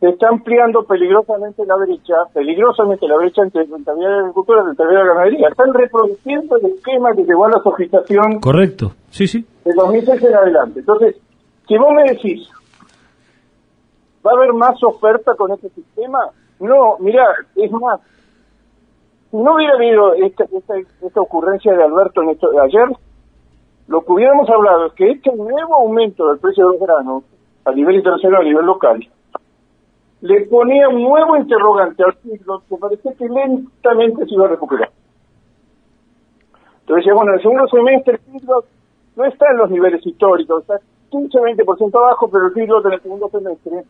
se 0.00 0.08
está 0.08 0.30
ampliando 0.30 0.82
peligrosamente 0.82 1.64
la 1.64 1.76
brecha, 1.76 2.14
peligrosamente 2.34 3.06
la 3.06 3.16
brecha 3.18 3.42
entre 3.42 3.64
rentabilidad 3.64 4.10
de 4.10 4.18
agricultura 4.18 4.62
y 4.62 4.66
rentabilidad 4.66 5.02
de 5.02 5.08
ganadería. 5.08 5.48
Están 5.48 5.74
reproduciendo 5.74 6.56
el 6.56 6.66
esquema 6.66 7.14
que 7.14 7.22
llevó 7.22 7.44
a 7.44 7.50
la 7.50 7.62
sojización. 7.62 8.40
Correcto, 8.40 8.92
sí, 9.10 9.28
sí. 9.28 9.46
De 9.64 9.72
2006 9.72 10.24
en 10.24 10.34
adelante. 10.34 10.80
Entonces, 10.80 11.16
si 11.68 11.78
vos 11.78 11.92
me 11.92 12.02
decís, 12.02 12.48
¿va 14.26 14.32
a 14.32 14.34
haber 14.34 14.52
más 14.54 14.82
oferta 14.82 15.36
con 15.36 15.52
este 15.52 15.68
sistema? 15.68 16.18
No, 16.58 16.96
mira, 16.98 17.24
es 17.54 17.70
más, 17.70 18.00
si 19.32 19.38
no 19.38 19.54
hubiera 19.54 19.74
habido 19.74 20.12
esta, 20.12 20.44
esta, 20.44 20.74
esta 20.76 21.20
ocurrencia 21.20 21.72
de 21.72 21.82
Alberto 21.82 22.22
en 22.22 22.30
esto 22.30 22.50
ayer, 22.60 22.86
lo 23.88 24.02
que 24.02 24.12
hubiéramos 24.12 24.48
hablado 24.50 24.86
es 24.86 24.92
que 24.92 25.10
este 25.10 25.34
nuevo 25.34 25.74
aumento 25.74 26.28
del 26.28 26.38
precio 26.38 26.66
de 26.66 26.78
los 26.78 26.86
granos 26.86 27.24
a 27.64 27.72
nivel 27.72 27.96
internacional, 27.96 28.42
a 28.42 28.44
nivel 28.44 28.66
local, 28.66 29.00
le 30.20 30.46
ponía 30.46 30.86
un 30.90 31.02
nuevo 31.02 31.36
interrogante 31.36 32.04
al 32.04 32.14
ciclo 32.18 32.62
que 32.68 32.76
parecía 32.76 33.14
que 33.14 33.26
lentamente 33.26 34.26
se 34.26 34.34
iba 34.34 34.44
a 34.44 34.50
recuperar. 34.50 34.90
Entonces 36.80 36.96
decía, 36.96 37.14
bueno, 37.14 37.30
en 37.30 37.36
el 37.36 37.42
segundo 37.42 37.68
semestre 37.68 38.20
el 38.26 38.32
ciclo 38.32 38.64
no 39.16 39.24
está 39.24 39.46
en 39.50 39.56
los 39.56 39.70
niveles 39.70 40.06
históricos, 40.06 40.60
está 40.60 40.78
15-20% 41.10 41.96
abajo, 41.96 42.28
pero 42.30 42.48
el 42.48 42.54
ciclo 42.54 42.82
del 42.82 43.00
segundo 43.00 43.30
semestre 43.30 43.82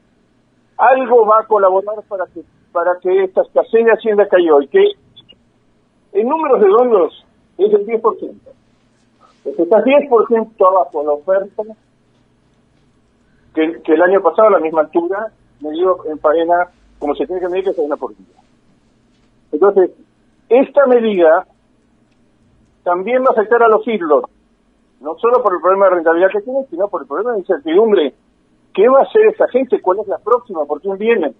algo 0.76 1.26
va 1.26 1.40
a 1.40 1.46
colaborar 1.46 1.96
para 2.08 2.26
que 2.26 2.44
para 2.72 2.98
que 3.00 3.24
esta 3.24 3.42
escasez 3.42 3.84
de 3.84 3.92
hacienda 3.92 4.26
cayó 4.28 4.60
y 4.62 4.68
que 4.68 4.82
en 6.12 6.28
números 6.28 6.60
redondos 6.60 7.24
es 7.58 7.72
el 7.72 7.86
10%. 7.86 8.02
Pues 9.42 9.58
está 9.58 9.82
10% 9.82 10.68
abajo 10.68 11.02
la 11.04 11.12
oferta 11.12 11.62
que, 13.54 13.92
el 13.92 14.02
año 14.02 14.22
pasado 14.22 14.48
a 14.48 14.52
la 14.52 14.60
misma 14.60 14.82
altura 14.82 15.32
me 15.60 15.70
dio 15.72 16.04
en 16.06 16.18
faena 16.18 16.68
como 16.98 17.14
se 17.14 17.26
tiene 17.26 17.40
que 17.40 17.48
medir 17.48 17.64
que 17.64 17.70
es 17.70 17.78
una 17.78 17.96
por 17.96 18.16
día. 18.16 18.26
Entonces, 19.50 19.90
esta 20.48 20.86
medida 20.86 21.46
también 22.84 23.22
va 23.22 23.28
a 23.30 23.32
afectar 23.32 23.62
a 23.62 23.68
los 23.68 23.86
islos, 23.86 24.24
no 25.00 25.16
solo 25.18 25.42
por 25.42 25.54
el 25.54 25.60
problema 25.60 25.86
de 25.86 25.96
rentabilidad 25.96 26.30
que 26.30 26.42
tiene, 26.42 26.64
sino 26.70 26.88
por 26.88 27.02
el 27.02 27.08
problema 27.08 27.32
de 27.32 27.40
incertidumbre. 27.40 28.14
¿Qué 28.72 28.88
va 28.88 29.00
a 29.00 29.02
hacer 29.02 29.26
esa 29.26 29.48
gente? 29.48 29.80
¿Cuál 29.80 30.00
es 30.00 30.08
la 30.08 30.18
próxima? 30.18 30.64
¿Por 30.64 30.80
quién 30.80 30.96
viene? 30.96 31.34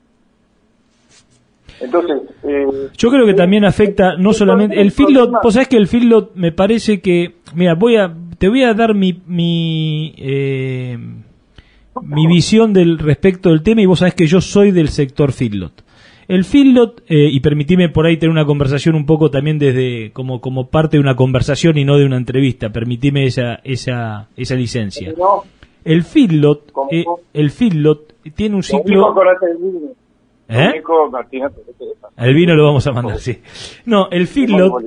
Entonces, 1.83 2.23
eh, 2.45 2.67
yo 2.97 3.11
creo 3.11 3.27
que 3.27 3.35
también 3.35 3.65
afecta 3.65 4.17
no 4.17 4.33
solamente 4.33 4.81
el 4.81 4.93
feedlot, 4.93 5.33
vos 5.43 5.55
sabés 5.55 5.69
que 5.69 5.77
el 5.77 5.89
feedlot 5.89 6.35
me 6.35 6.53
parece 6.53 7.01
que, 7.01 7.35
mira, 7.55 7.75
voy 7.75 7.97
a, 7.97 8.15
te 8.39 8.49
voy 8.49 8.63
a 8.63 8.73
dar 8.75 8.95
mi 8.95 9.21
mi 9.27 10.15
eh, 10.17 10.97
mi 12.01 12.27
visión 12.27 12.73
del 12.73 12.99
respecto 12.99 13.51
del 13.51 13.63
tema 13.63 13.83
y 13.83 13.87
vos 13.87 13.99
sabés 13.99 14.15
que 14.15 14.27
yo 14.27 14.41
soy 14.41 14.71
del 14.71 14.89
sector 14.89 15.33
feedlot. 15.33 15.85
El 16.29 16.45
feedlot, 16.45 17.03
eh, 17.09 17.29
y 17.31 17.41
permitime 17.41 17.89
por 17.89 18.07
ahí 18.07 18.17
tener 18.17 18.31
una 18.31 18.47
conversación 18.47 18.95
un 18.95 19.05
poco 19.05 19.31
también 19.31 19.59
desde 19.59 20.13
como, 20.13 20.41
como 20.41 20.69
parte 20.69 20.97
de 20.97 21.01
una 21.01 21.17
conversación 21.17 21.77
y 21.77 21.85
no 21.85 21.99
de 21.99 22.07
una 22.07 22.17
entrevista, 22.17 22.71
permitime 22.71 23.27
esa, 23.27 23.57
esa, 23.65 24.29
esa 24.37 24.55
licencia. 24.55 25.13
El 25.85 26.05
feedlot, 26.05 26.73
eh, 26.91 27.05
el 27.35 27.51
feedlot 27.51 28.15
tiene 28.35 28.55
un 28.57 28.63
ciclo... 28.63 29.15
¿Eh? 30.53 30.83
El 32.19 32.35
vino 32.35 32.55
lo 32.55 32.65
vamos 32.65 32.87
a 32.87 32.93
mandar, 32.93 33.19
sí. 33.19 33.41
No, 33.87 34.11
el 34.11 34.27
feedlot, 34.27 34.85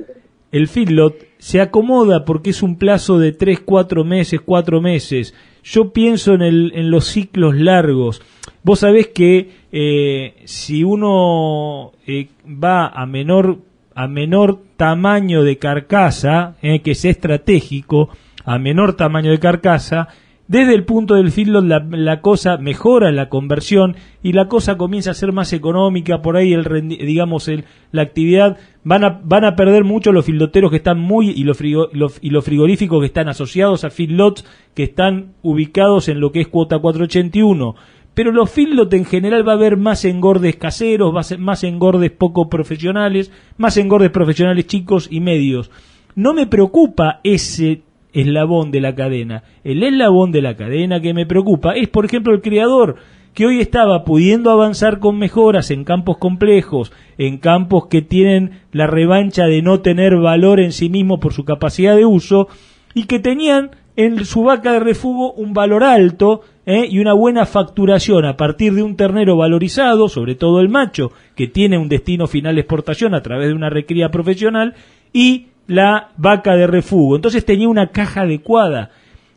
el 0.52 0.68
feedlot 0.68 1.16
se 1.38 1.60
acomoda 1.60 2.24
porque 2.24 2.50
es 2.50 2.62
un 2.62 2.78
plazo 2.78 3.18
de 3.18 3.32
3, 3.32 3.60
4 3.64 4.04
meses, 4.04 4.40
4 4.40 4.80
meses. 4.80 5.34
Yo 5.64 5.92
pienso 5.92 6.34
en, 6.34 6.42
el, 6.42 6.72
en 6.76 6.92
los 6.92 7.06
ciclos 7.06 7.56
largos. 7.56 8.22
Vos 8.62 8.80
sabés 8.80 9.08
que 9.08 9.50
eh, 9.72 10.36
si 10.44 10.84
uno 10.84 11.92
eh, 12.06 12.28
va 12.46 12.86
a 12.86 13.04
menor, 13.06 13.58
a 13.94 14.06
menor 14.06 14.60
tamaño 14.76 15.42
de 15.42 15.58
carcasa, 15.58 16.54
que 16.60 16.92
es 16.92 17.04
estratégico, 17.04 18.10
a 18.44 18.60
menor 18.60 18.94
tamaño 18.94 19.32
de 19.32 19.40
carcasa, 19.40 20.08
desde 20.48 20.74
el 20.74 20.84
punto 20.84 21.14
del 21.14 21.32
feedlot 21.32 21.64
la, 21.64 21.86
la, 21.90 22.20
cosa 22.20 22.56
mejora 22.56 23.10
la 23.10 23.28
conversión 23.28 23.96
y 24.22 24.32
la 24.32 24.48
cosa 24.48 24.76
comienza 24.76 25.10
a 25.10 25.14
ser 25.14 25.32
más 25.32 25.52
económica, 25.52 26.22
por 26.22 26.36
ahí 26.36 26.52
el 26.52 26.88
digamos 26.88 27.48
el, 27.48 27.64
la 27.90 28.02
actividad 28.02 28.58
van 28.84 29.04
a, 29.04 29.20
van 29.24 29.44
a 29.44 29.56
perder 29.56 29.84
mucho 29.84 30.12
los 30.12 30.24
fildoteros 30.24 30.70
que 30.70 30.76
están 30.76 31.00
muy 31.00 31.30
y 31.30 31.44
los, 31.44 31.60
y 31.60 32.30
los 32.30 32.44
frigoríficos 32.44 33.00
que 33.00 33.06
están 33.06 33.28
asociados 33.28 33.84
a 33.84 33.90
feedlots 33.90 34.44
que 34.74 34.84
están 34.84 35.34
ubicados 35.42 36.08
en 36.08 36.20
lo 36.20 36.30
que 36.30 36.42
es 36.42 36.48
cuota 36.48 36.78
481 36.78 37.74
pero 38.16 38.32
los 38.32 38.50
feedlot 38.50 38.94
en 38.94 39.04
general 39.04 39.46
va 39.46 39.52
a 39.52 39.56
haber 39.56 39.76
más 39.76 40.06
engordes 40.06 40.56
caseros, 40.56 41.14
va 41.14 41.20
a 41.20 41.24
ser 41.24 41.38
más 41.38 41.64
engordes 41.64 42.10
poco 42.10 42.48
profesionales, 42.48 43.30
más 43.58 43.76
engordes 43.76 44.08
profesionales 44.08 44.66
chicos 44.66 45.06
y 45.10 45.20
medios. 45.20 45.70
No 46.14 46.32
me 46.32 46.46
preocupa 46.46 47.20
ese 47.24 47.82
eslabón 48.16 48.70
de 48.70 48.80
la 48.80 48.94
cadena. 48.94 49.42
El 49.62 49.82
eslabón 49.82 50.32
de 50.32 50.42
la 50.42 50.56
cadena 50.56 51.00
que 51.00 51.14
me 51.14 51.26
preocupa 51.26 51.74
es, 51.74 51.88
por 51.88 52.06
ejemplo, 52.06 52.34
el 52.34 52.40
creador 52.40 52.96
que 53.34 53.44
hoy 53.44 53.60
estaba 53.60 54.02
pudiendo 54.04 54.50
avanzar 54.50 54.98
con 54.98 55.18
mejoras 55.18 55.70
en 55.70 55.84
campos 55.84 56.16
complejos, 56.16 56.90
en 57.18 57.36
campos 57.36 57.88
que 57.88 58.00
tienen 58.00 58.62
la 58.72 58.86
revancha 58.86 59.44
de 59.44 59.60
no 59.60 59.80
tener 59.80 60.16
valor 60.16 60.58
en 60.58 60.72
sí 60.72 60.88
mismo 60.88 61.20
por 61.20 61.34
su 61.34 61.44
capacidad 61.44 61.94
de 61.94 62.06
uso, 62.06 62.48
y 62.94 63.04
que 63.04 63.18
tenían 63.18 63.72
en 63.96 64.24
su 64.24 64.42
vaca 64.42 64.72
de 64.72 64.80
refugo 64.80 65.32
un 65.34 65.52
valor 65.52 65.84
alto 65.84 66.40
¿eh? 66.64 66.86
y 66.88 66.98
una 66.98 67.12
buena 67.12 67.44
facturación 67.44 68.24
a 68.24 68.38
partir 68.38 68.72
de 68.72 68.82
un 68.82 68.96
ternero 68.96 69.36
valorizado, 69.36 70.08
sobre 70.08 70.34
todo 70.34 70.60
el 70.60 70.70
macho, 70.70 71.12
que 71.34 71.46
tiene 71.46 71.76
un 71.76 71.90
destino 71.90 72.26
final 72.26 72.58
exportación 72.58 73.14
a 73.14 73.20
través 73.20 73.48
de 73.48 73.54
una 73.54 73.68
recría 73.68 74.10
profesional, 74.10 74.74
y 75.12 75.48
la 75.66 76.10
vaca 76.16 76.56
de 76.56 76.66
refugo. 76.66 77.16
Entonces 77.16 77.44
tenía 77.44 77.68
una 77.68 77.88
caja 77.88 78.22
adecuada. 78.22 78.90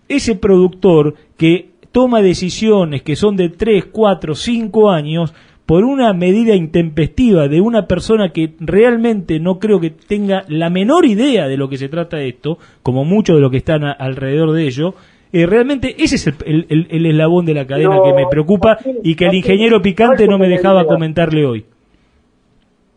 Ese 0.08 0.36
productor 0.36 1.16
que 1.38 1.70
toma 1.92 2.22
decisiones 2.22 3.02
que 3.02 3.16
son 3.16 3.36
de 3.36 3.50
3, 3.50 3.86
4, 3.92 4.36
5 4.36 4.90
años 4.90 5.34
por 5.66 5.84
una 5.84 6.14
medida 6.14 6.56
intempestiva 6.56 7.48
de 7.48 7.62
una 7.62 7.86
persona 7.86 8.30
que 8.30 8.54
realmente 8.60 9.40
no 9.40 9.60
creo 9.60 9.80
que 9.80 9.92
tenga 9.92 10.44
la 10.48 10.72
menor 10.72 11.06
idea 11.06 11.48
de 11.48 11.58
lo 11.58 11.70
que 11.70 11.78
se 11.78 11.90
trata 11.90 12.18
de 12.18 12.30
esto, 12.30 12.58
como 12.82 13.06
muchos 13.06 13.36
de 13.36 13.42
los 13.42 13.52
que 13.52 13.58
están 13.58 13.84
alrededor 13.84 14.52
de 14.54 14.66
ello, 14.66 14.96
eh, 15.32 15.46
realmente 15.46 15.96
ese 16.00 16.16
es 16.16 16.26
el, 16.26 16.66
el, 16.90 17.06
eslabón 17.06 17.46
de 17.46 17.54
la 17.54 17.68
cadena 17.68 18.00
que 18.04 18.14
me 18.14 18.26
preocupa 18.32 18.80
y 19.04 19.14
que 19.14 19.28
el 19.28 19.36
ingeniero 19.36 19.80
picante 19.80 20.28
no 20.28 20.40
me 20.40 20.50
dejaba 20.50 20.86
comentarle 20.86 21.46
hoy. 21.46 21.66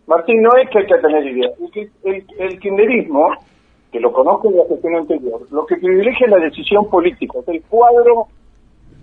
Martín, 0.07 0.43
no 0.43 0.51
es 0.57 0.69
que 0.71 0.79
hay 0.81 0.87
que 0.87 0.99
tener 0.99 1.27
idea. 1.27 1.51
El, 2.05 2.27
el, 2.39 2.61
kirchnerismo, 2.61 3.31
que 3.91 4.01
lo 4.01 4.13
conozco 4.13 4.51
de 4.51 4.59
la 4.59 4.65
gestión 4.67 4.97
anterior, 4.97 5.41
lo 5.51 5.67
que 5.67 5.77
privilegia 5.77 6.27
es 6.27 6.31
la 6.31 6.39
decisión 6.39 6.89
política, 6.89 7.39
es 7.41 7.49
el 7.49 7.63
cuadro 7.63 8.29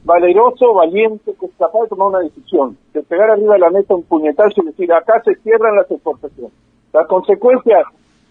valeroso, 0.03 0.73
valiente, 0.73 1.33
que 1.39 1.45
es 1.45 1.51
capaz 1.57 1.81
de 1.83 1.87
tomar 1.89 2.07
una 2.07 2.19
decisión, 2.19 2.77
de 2.93 3.03
pegar 3.03 3.31
arriba 3.31 3.53
de 3.53 3.59
la 3.59 3.69
mesa 3.69 3.95
un 3.95 4.03
puñetazo 4.03 4.61
y 4.61 4.67
decir, 4.67 4.91
acá 4.93 5.21
se 5.23 5.35
cierran 5.35 5.75
las 5.75 5.89
exportaciones. 5.91 6.53
Las 6.93 7.07
consecuencias, 7.07 7.83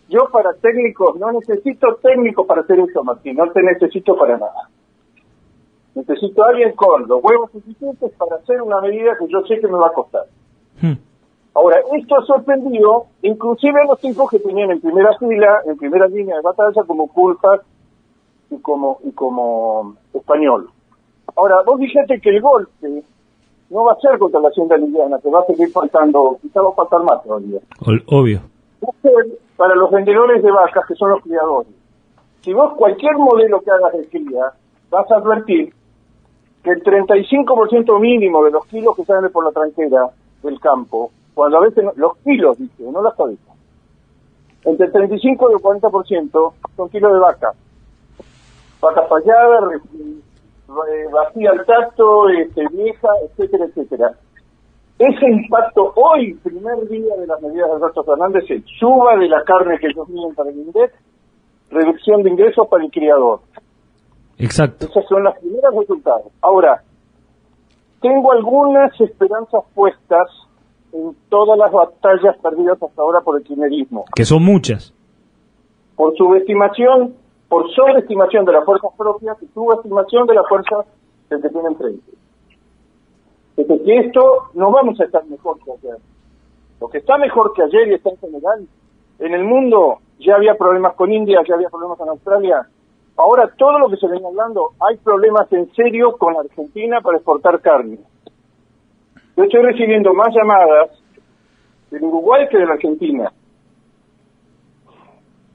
yo 0.09 0.29
para 0.33 0.53
técnicos, 0.55 1.17
no 1.19 1.33
necesito 1.33 1.97
técnicos 2.03 2.47
para 2.47 2.63
hacer 2.63 2.81
eso, 2.81 3.05
Martín, 3.05 3.37
no 3.37 3.51
te 3.53 3.63
necesito 3.63 4.17
para 4.17 4.39
nada. 4.39 4.69
Necesito 5.95 6.45
a 6.45 6.49
alguien 6.49 6.73
con 6.73 7.07
los 7.07 7.23
huevos 7.23 7.51
suficientes 7.53 8.13
para 8.17 8.37
hacer 8.37 8.63
una 8.63 8.81
medida 8.81 9.17
que 9.19 9.27
yo 9.29 9.43
sé 9.47 9.61
que 9.61 9.69
me 9.69 9.79
va 9.79 9.89
a 9.89 9.93
costar. 9.93 10.25
Hmm. 10.81 11.08
Ahora, 11.55 11.79
esto 11.93 12.17
ha 12.17 12.25
sorprendido 12.25 13.07
inclusive 13.23 13.81
a 13.83 13.87
los 13.87 14.01
tipos 14.01 14.31
que 14.31 14.39
tenían 14.39 14.71
en 14.71 14.81
primera 14.81 15.17
fila, 15.19 15.63
en 15.67 15.77
primera 15.77 16.07
línea 16.07 16.37
de 16.37 16.43
batalla, 16.43 16.85
como 16.87 17.09
Culpas 17.09 17.61
y 18.51 18.59
como, 18.59 18.99
y 19.05 19.13
como 19.13 19.97
español. 20.15 20.71
Ahora, 21.37 21.57
vos 21.67 21.79
dijiste 21.81 22.21
que 22.21 22.31
el 22.31 22.41
golpe 22.41 23.03
no 23.71 23.85
va 23.85 23.93
a 23.93 24.01
ser 24.01 24.19
contra 24.19 24.41
la 24.41 24.49
hacienda 24.49 24.77
liliana, 24.77 25.19
que 25.21 25.31
va 25.31 25.41
a 25.41 25.47
seguir 25.47 25.71
faltando, 25.71 26.39
quizá 26.41 26.63
va 26.63 26.71
a 26.71 26.73
faltar 26.73 27.03
más 27.03 27.23
todavía. 27.23 27.61
Obvio. 28.07 28.41
Para 29.57 29.75
los 29.75 29.91
vendedores 29.91 30.43
de 30.43 30.51
vacas, 30.51 30.87
que 30.87 30.95
son 30.95 31.11
los 31.11 31.23
criadores, 31.23 31.73
si 32.41 32.53
vos 32.53 32.75
cualquier 32.75 33.17
modelo 33.19 33.61
que 33.61 33.71
hagas 33.71 33.93
de 33.93 34.09
cría, 34.09 34.53
vas 34.91 35.11
a 35.11 35.17
advertir 35.17 35.75
que 36.63 36.71
el 36.71 36.83
35% 36.83 38.01
mínimo 38.01 38.45
de 38.45 38.53
los 38.53 38.65
kilos 38.67 38.97
que 38.97 39.05
salen 39.05 39.31
por 39.33 39.45
la 39.45 39.51
tranquera 39.51 40.11
del 40.43 40.61
campo 40.61 41.11
cuando 41.39 41.59
a 41.59 41.61
veces 41.61 41.85
los 41.95 42.17
kilos, 42.25 42.59
dice, 42.59 42.83
no 42.83 43.01
las 43.01 43.15
cabezas. 43.15 43.57
Entre 44.65 44.91
35 44.91 45.51
y 45.51 45.53
el 45.55 45.61
40% 45.61 46.53
son 46.77 46.89
kilos 46.89 47.13
de 47.13 47.19
vaca. 47.21 47.53
Vaca 48.83 49.03
fallada, 49.03 49.71
vacía 51.13 51.51
al 51.53 51.65
tacto, 51.65 52.29
este, 52.31 52.67
vieja, 52.73 53.09
etcétera, 53.23 53.67
etcétera. 53.67 54.11
Ese 54.99 55.31
impacto 55.31 55.93
hoy, 55.95 56.35
primer 56.43 56.89
día 56.89 57.15
de 57.15 57.29
las 57.29 57.41
medidas 57.41 57.69
de 57.69 57.77
Alberto 57.77 58.03
Fernández, 58.03 58.43
es 58.49 58.65
suba 58.81 59.17
de 59.17 59.29
la 59.29 59.45
carne 59.45 59.79
que 59.79 59.87
ellos 59.87 60.09
miden 60.09 60.35
para 60.35 60.51
el 60.51 60.59
INDEC, 60.59 60.93
reducción 61.71 62.25
de 62.25 62.31
ingresos 62.31 62.67
para 62.67 62.85
el 62.85 62.91
criador. 62.91 63.43
Exacto. 64.39 64.87
Esos 64.87 65.07
son 65.07 65.23
los 65.23 65.39
primeros 65.39 65.73
resultados. 65.73 66.33
Ahora, 66.41 66.83
tengo 68.01 68.33
algunas 68.33 69.01
esperanzas 69.01 69.63
puestas 69.73 70.27
en 70.93 71.17
todas 71.29 71.59
las 71.59 71.71
batallas 71.73 72.37
perdidas 72.39 72.83
hasta 72.83 73.03
ahora 73.03 73.21
por 73.21 73.39
el 73.39 73.45
kirchnerismo. 73.45 74.05
Que 74.15 74.25
son 74.25 74.45
muchas. 74.45 74.95
Por 75.97 76.17
subestimación, 76.17 77.15
por 77.49 77.71
sobreestimación 77.75 78.45
de 78.45 78.53
las 78.53 78.65
fuerzas 78.65 78.91
propias 78.97 79.37
y 79.43 79.47
subestimación 79.49 80.27
de 80.27 80.35
las 80.35 80.49
fuerzas 80.49 80.87
que 81.29 81.39
se 81.39 81.49
tienen 81.49 81.77
frente. 81.77 82.13
Desde 83.57 83.83
que 83.83 83.99
esto 83.99 84.51
no 84.55 84.71
vamos 84.71 85.01
a 85.01 85.05
estar 85.05 85.25
mejor 85.27 85.59
que 85.65 85.73
ayer. 85.73 85.99
Lo 86.81 86.89
que 86.89 86.99
está 86.99 87.19
mejor 87.19 87.53
que 87.55 87.63
ayer 87.63 87.89
y 87.89 87.95
está 87.95 88.11
en 88.11 88.19
general 88.19 88.69
en 89.19 89.35
el 89.35 89.45
mundo 89.45 89.99
ya 90.21 90.37
había 90.37 90.55
problemas 90.55 90.95
con 90.95 91.13
India, 91.13 91.41
ya 91.47 91.55
había 91.55 91.69
problemas 91.69 91.99
con 91.99 92.09
Australia. 92.09 92.67
Ahora 93.17 93.53
todo 93.57 93.79
lo 93.79 93.89
que 93.89 93.97
se 93.97 94.07
venía 94.07 94.29
hablando, 94.29 94.71
hay 94.81 94.97
problemas 94.99 95.53
en 95.53 95.73
serio 95.75 96.17
con 96.17 96.37
Argentina 96.37 97.01
para 97.01 97.17
exportar 97.17 97.61
carne. 97.61 97.99
Yo 99.39 99.45
estoy 99.45 99.63
recibiendo 99.63 100.13
más 100.15 100.35
llamadas 100.35 100.91
del 101.93 102.03
Uruguay 102.03 102.49
que 102.51 102.59
de 102.59 102.67
la 102.67 102.73
Argentina. 102.73 103.33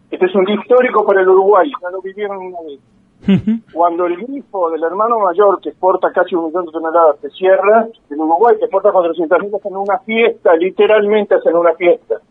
Este 0.10 0.26
es 0.26 0.36
un 0.36 0.46
día 0.46 0.56
histórico 0.56 1.06
para 1.06 1.20
el 1.20 1.28
Uruguay, 1.28 1.70
ya 1.82 1.90
lo 1.90 2.02
vivieron 2.02 2.38
una 2.38 2.60
vez. 2.62 3.60
Cuando 3.74 4.06
el 4.06 4.16
grifo 4.16 4.70
del 4.70 4.86
hermano 4.86 5.20
mayor, 5.20 5.60
que 5.60 5.72
exporta 5.72 6.14
casi 6.14 6.34
un 6.34 6.46
millón 6.46 6.66
de 6.66 6.72
toneladas, 6.72 7.20
se 7.20 7.30
cierra, 7.32 7.86
el 8.10 8.20
Uruguay, 8.22 8.56
que 8.58 8.66
exporta 8.66 8.90
400.000, 8.90 9.54
hacen 9.54 9.76
una 9.76 10.00
fiesta, 10.00 10.56
literalmente 10.56 11.36
hacen 11.36 11.54
una 11.54 11.74
fiesta. 11.74 12.22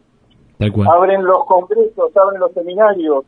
Abren 0.58 1.22
los 1.22 1.44
congresos, 1.44 2.16
abren 2.16 2.40
los 2.40 2.52
seminarios, 2.52 3.26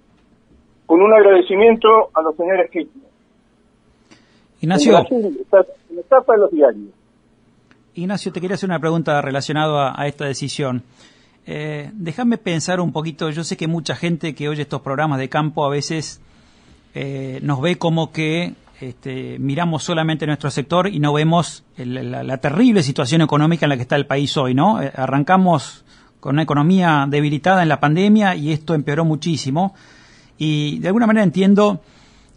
con 0.86 1.02
un 1.02 1.12
agradecimiento 1.12 1.88
a 2.14 2.22
los 2.22 2.34
señores 2.36 2.70
Kirchner. 2.70 3.04
Ignacio. 4.62 4.98
En 5.10 5.98
etapa 5.98 6.32
de 6.32 6.38
los 6.38 6.50
diarios. 6.50 7.03
Ignacio, 7.96 8.32
te 8.32 8.40
quería 8.40 8.56
hacer 8.56 8.68
una 8.68 8.80
pregunta 8.80 9.22
relacionada 9.22 9.94
a, 9.96 10.08
esta 10.08 10.24
decisión. 10.24 10.82
Eh, 11.46 11.90
déjame 11.94 12.38
pensar 12.38 12.80
un 12.80 12.92
poquito, 12.92 13.30
yo 13.30 13.44
sé 13.44 13.56
que 13.56 13.68
mucha 13.68 13.94
gente 13.94 14.34
que 14.34 14.48
oye 14.48 14.62
estos 14.62 14.80
programas 14.80 15.20
de 15.20 15.28
campo 15.28 15.64
a 15.64 15.68
veces 15.68 16.20
eh, 16.94 17.38
nos 17.42 17.60
ve 17.60 17.76
como 17.76 18.10
que 18.10 18.54
este, 18.80 19.38
miramos 19.38 19.84
solamente 19.84 20.26
nuestro 20.26 20.50
sector 20.50 20.88
y 20.88 20.98
no 20.98 21.12
vemos 21.12 21.62
la, 21.76 22.36
terrible 22.38 22.82
situación 22.82 23.20
económica 23.20 23.66
en 23.66 23.70
la 23.70 23.76
que 23.76 23.82
está 23.82 23.94
el 23.94 24.06
país 24.06 24.36
hoy, 24.36 24.54
¿no? 24.54 24.82
Eh, 24.82 24.90
arrancamos 24.92 25.84
con 26.18 26.34
una 26.34 26.42
economía 26.42 27.06
debilitada 27.08 27.62
en 27.62 27.68
la 27.68 27.78
pandemia 27.78 28.34
y 28.34 28.50
esto 28.50 28.74
empeoró 28.74 29.04
muchísimo. 29.04 29.74
Y 30.36 30.80
de 30.80 30.88
alguna 30.88 31.06
manera 31.06 31.22
entiendo 31.22 31.80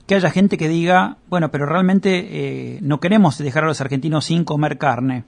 que 0.07 0.15
haya 0.15 0.31
gente 0.31 0.57
que 0.57 0.67
diga, 0.67 1.17
bueno, 1.29 1.51
pero 1.51 1.65
realmente 1.67 2.27
eh, 2.29 2.79
no 2.81 2.99
queremos 2.99 3.37
dejar 3.37 3.65
a 3.65 3.67
los 3.67 3.81
argentinos 3.81 4.25
sin 4.25 4.43
comer 4.43 4.77
carne. 4.77 5.23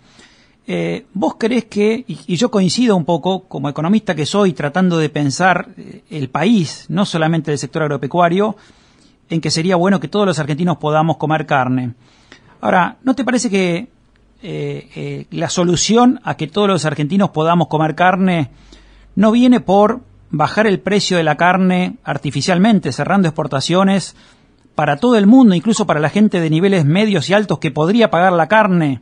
¿Vos 1.14 1.38
crees 1.40 1.66
que, 1.66 2.06
y, 2.08 2.36
yo 2.36 2.52
coincido 2.52 2.96
un 2.96 3.04
poco 3.04 3.46
como 3.46 3.70
economista 3.70 4.14
que 4.14 4.28
soy, 4.28 4.54
tratando 4.54 5.00
de 5.00 5.10
pensar 5.10 5.70
el 6.12 6.30
país, 6.30 6.86
no 6.90 7.06
solamente 7.06 7.52
el 7.52 7.58
sector 7.58 7.82
agropecuario, 7.82 8.56
en 9.30 9.42
que 9.42 9.52
sería 9.52 9.76
bueno 9.76 10.00
que 10.00 10.08
todos 10.08 10.28
los 10.28 10.38
argentinos 10.38 10.78
podamos 10.78 11.18
comer 11.18 11.46
carne. 11.46 11.96
Ahora, 12.62 12.98
¿no 13.04 13.16
te 13.16 13.24
parece 13.24 13.50
que 13.50 13.88
eh, 14.42 14.90
eh, 14.96 15.26
la 15.32 15.50
solución 15.50 16.20
a 16.24 16.36
que 16.36 16.48
todos 16.48 16.68
los 16.68 16.86
argentinos 16.86 17.30
podamos 17.32 17.68
comer 17.68 17.96
carne 17.96 18.52
no 19.16 19.32
viene 19.32 19.60
por 19.60 20.02
bajar 20.30 20.66
el 20.66 20.80
precio 20.80 21.18
de 21.18 21.24
la 21.24 21.36
carne 21.36 21.98
artificialmente, 22.04 22.92
cerrando 22.92 23.28
exportaciones 23.28 24.16
para 24.76 24.98
todo 24.98 25.18
el 25.18 25.28
mundo, 25.28 25.56
incluso 25.56 25.86
para 25.86 26.00
la 26.00 26.10
gente 26.10 26.40
de 26.40 26.50
niveles 26.50 26.86
medios 26.86 27.30
y 27.30 27.34
altos 27.34 27.60
que 27.60 27.72
podría 27.72 28.10
pagar 28.10 28.34
la 28.34 28.48
carne, 28.48 29.02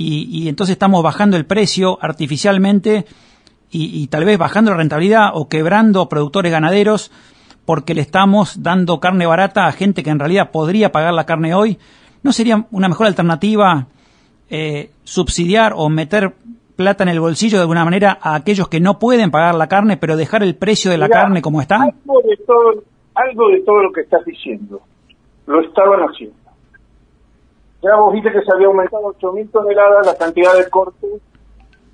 y, 0.00 0.48
entonces 0.48 0.74
estamos 0.74 1.02
bajando 1.02 1.36
el 1.36 1.44
precio 1.44 1.98
artificialmente 2.00 3.04
y, 3.68 4.00
y 4.00 4.06
tal 4.06 4.24
vez 4.24 4.38
bajando 4.38 4.70
la 4.70 4.76
rentabilidad 4.76 5.30
o 5.34 5.48
quebrando 5.48 6.08
productores 6.08 6.52
ganaderos 6.52 7.10
porque 7.64 7.94
le 7.94 8.02
estamos 8.02 8.62
dando 8.62 9.00
carne 9.00 9.26
barata 9.26 9.66
a 9.66 9.72
gente 9.72 10.04
que 10.04 10.10
en 10.10 10.20
realidad 10.20 10.52
podría 10.52 10.92
pagar 10.92 11.12
la 11.14 11.26
carne 11.26 11.52
hoy, 11.52 11.78
¿no 12.22 12.32
sería 12.32 12.66
una 12.70 12.88
mejor 12.88 13.08
alternativa 13.08 13.88
eh, 14.50 14.92
subsidiar 15.04 15.74
o 15.76 15.90
meter 15.90 16.34
plata 16.76 17.02
en 17.02 17.10
el 17.10 17.20
bolsillo 17.20 17.58
de 17.58 17.62
alguna 17.62 17.84
manera 17.84 18.18
a 18.22 18.36
aquellos 18.36 18.68
que 18.68 18.80
no 18.80 18.98
pueden 18.98 19.30
pagar 19.30 19.54
la 19.56 19.66
carne, 19.66 19.96
pero 19.96 20.16
dejar 20.16 20.42
el 20.42 20.54
precio 20.54 20.90
de 20.90 20.96
la 20.96 21.08
carne 21.08 21.42
como 21.42 21.60
está? 21.60 21.92
Todo, 22.06 22.84
algo 23.18 23.48
de 23.48 23.60
todo 23.62 23.82
lo 23.82 23.92
que 23.92 24.02
estás 24.02 24.24
diciendo 24.24 24.80
lo 25.46 25.60
estaban 25.60 26.00
haciendo. 26.00 26.36
Ya 27.82 27.96
vos 27.96 28.12
viste 28.12 28.30
que 28.32 28.42
se 28.42 28.52
había 28.52 28.66
aumentado 28.66 29.14
8.000 29.14 29.50
toneladas 29.50 30.06
la 30.06 30.16
cantidad 30.16 30.54
de 30.54 30.68
cortes 30.68 31.22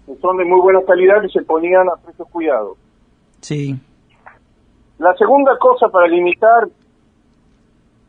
que 0.07 0.17
son 0.17 0.37
de 0.37 0.45
muy 0.45 0.61
buena 0.61 0.83
calidad 0.83 1.23
y 1.23 1.31
se 1.31 1.43
ponían 1.43 1.89
a 1.89 1.97
precios 1.97 2.29
cuidados. 2.31 2.77
Sí. 3.41 3.75
La 4.99 5.15
segunda 5.15 5.57
cosa 5.59 5.89
para 5.89 6.07
limitar, 6.09 6.69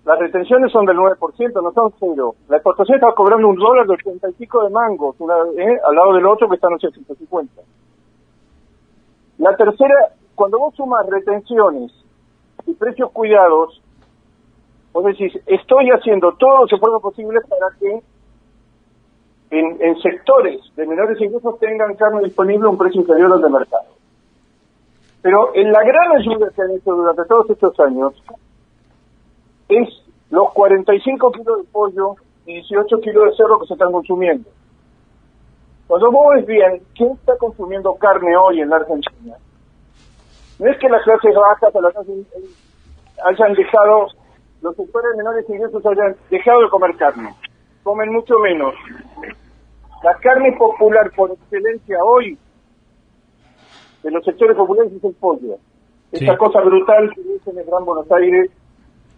las 0.05 0.19
retenciones 0.19 0.71
son 0.71 0.85
del 0.85 0.97
9%, 0.97 1.63
no 1.63 1.71
son 1.71 1.93
cero. 1.99 2.35
La 2.47 2.57
exportación 2.57 2.95
está 2.95 3.13
cobrando 3.13 3.47
un 3.47 3.55
dólar 3.55 3.87
de 3.87 3.93
80 3.93 4.29
y 4.29 4.33
pico 4.33 4.63
de 4.63 4.69
mangos, 4.69 5.15
una, 5.19 5.35
eh, 5.57 5.79
al 5.87 5.95
lado 5.95 6.13
del 6.13 6.25
otro 6.25 6.49
que 6.49 6.55
está 6.55 6.67
en 6.67 6.75
850. 6.75 7.61
La 9.37 9.55
tercera, 9.55 9.95
cuando 10.35 10.59
vos 10.59 10.75
sumas 10.75 11.05
retenciones 11.07 11.91
y 12.67 12.73
precios 12.73 13.11
cuidados, 13.11 13.81
vos 14.93 15.05
decís, 15.05 15.33
estoy 15.45 15.89
haciendo 15.89 16.33
todo 16.33 16.61
lo 16.61 16.67
que 16.67 16.77
puedo 16.77 16.99
posible 16.99 17.41
para 17.41 17.67
que 17.79 18.01
en, 19.51 19.81
en 19.81 20.01
sectores 20.01 20.61
de 20.75 20.85
menores 20.87 21.19
ingresos 21.21 21.59
tengan 21.59 21.95
carne 21.95 22.23
disponible 22.23 22.67
a 22.67 22.71
un 22.71 22.77
precio 22.77 23.01
inferior 23.01 23.31
al 23.33 23.41
de 23.41 23.49
mercado. 23.49 23.85
Pero 25.21 25.55
en 25.55 25.71
la 25.71 25.83
gran 25.83 26.17
ayuda 26.17 26.51
que 26.55 26.61
han 26.61 26.71
hecho 26.71 26.93
durante 26.93 27.25
todos 27.25 27.49
estos 27.49 27.79
años 27.79 28.13
es 29.69 29.89
los 30.29 30.53
45 30.53 31.31
kilos 31.31 31.57
de 31.57 31.63
pollo 31.71 32.15
y 32.45 32.53
18 32.53 32.99
kilos 32.99 33.25
de 33.25 33.35
cerdo 33.35 33.59
que 33.59 33.67
se 33.67 33.73
están 33.73 33.91
consumiendo. 33.91 34.49
Cuando 35.87 36.11
vos 36.11 36.35
ves 36.35 36.45
bien 36.45 36.81
quién 36.95 37.11
está 37.11 37.37
consumiendo 37.37 37.93
carne 37.95 38.35
hoy 38.35 38.61
en 38.61 38.69
la 38.69 38.77
Argentina, 38.77 39.35
no 40.59 40.69
es 40.69 40.77
que 40.79 40.89
las 40.89 41.03
clases 41.03 41.35
bajas 41.35 41.73
o 41.73 41.81
las 41.81 41.93
clases 41.93 42.27
hayan 43.23 43.53
dejado, 43.53 44.07
los 44.61 44.75
sectores 44.75 45.15
menores 45.17 45.49
ingresos 45.49 45.85
hayan 45.85 46.15
dejado 46.29 46.61
de 46.61 46.69
comer 46.69 46.95
carne, 46.95 47.33
comen 47.83 48.11
mucho 48.11 48.39
menos. 48.39 48.73
La 50.03 50.15
carne 50.19 50.55
popular 50.57 51.11
por 51.15 51.31
excelencia 51.31 51.97
hoy 52.03 52.37
de 54.03 54.11
los 54.11 54.23
sectores 54.23 54.55
populares 54.55 54.93
es 54.93 55.03
el 55.03 55.13
pollo. 55.15 55.57
Esta 56.11 56.37
cosa 56.37 56.61
brutal 56.61 57.11
que 57.13 57.21
dice 57.21 57.49
en 57.49 57.57
el 57.57 57.65
Gran 57.65 57.83
Buenos 57.83 58.09
Aires, 58.11 58.51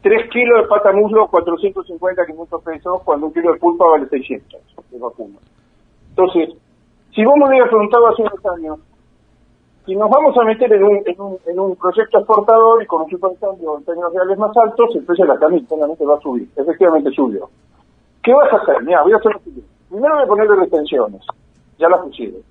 3 0.02 0.30
kilos 0.30 0.62
de 0.62 0.68
pata 0.68 0.92
muslo, 0.94 1.28
450, 1.28 2.26
500 2.26 2.64
pesos, 2.64 3.02
cuando 3.04 3.28
un 3.28 3.34
kilo 3.34 3.52
de 3.52 3.60
pulpa 3.60 3.86
vale 3.86 4.08
600 4.08 4.62
de 4.92 5.00
vacuna. 5.00 5.38
Entonces, 6.10 6.56
si 7.14 7.26
vos 7.26 7.36
me 7.38 7.48
hubieras 7.48 7.70
preguntado 7.70 8.08
hace 8.08 8.22
unos 8.22 8.46
años, 8.46 8.80
si 9.88 9.96
nos 9.96 10.10
vamos 10.10 10.38
a 10.38 10.44
meter 10.44 10.72
en 10.74 10.84
un, 10.84 11.02
en 11.06 11.22
un, 11.22 11.38
en 11.46 11.60
un 11.60 11.76
proyecto 11.78 12.20
exportador 12.20 12.84
y 12.84 12.86
con 12.86 13.04
un 13.04 13.08
tipo 13.08 13.30
de 13.30 13.38
cambio 13.38 13.78
en 13.78 13.86
términos 13.86 14.14
reales 14.14 14.38
más 14.38 14.56
altos, 14.58 14.94
el 14.94 15.06
precio 15.06 15.24
de 15.24 15.34
la 15.34 15.40
carne 15.40 15.62
seguramente 15.62 16.06
va 16.06 16.18
a 16.18 16.20
subir. 16.20 16.50
Efectivamente 16.58 17.10
subió. 17.12 17.50
¿Qué 18.22 18.34
vas 18.34 18.52
a 18.52 18.58
hacer? 18.58 18.84
Mira, 18.84 19.02
voy 19.04 19.14
a 19.14 19.16
hacer 19.16 19.32
lo 19.32 19.40
siguiente. 19.40 19.72
Primero 19.90 20.16
voy 20.16 20.24
a 20.24 20.28
ponerle 20.28 20.56
retenciones. 20.58 21.22
Ya 21.80 21.88
las 21.88 22.02
pusieron. 22.02 22.42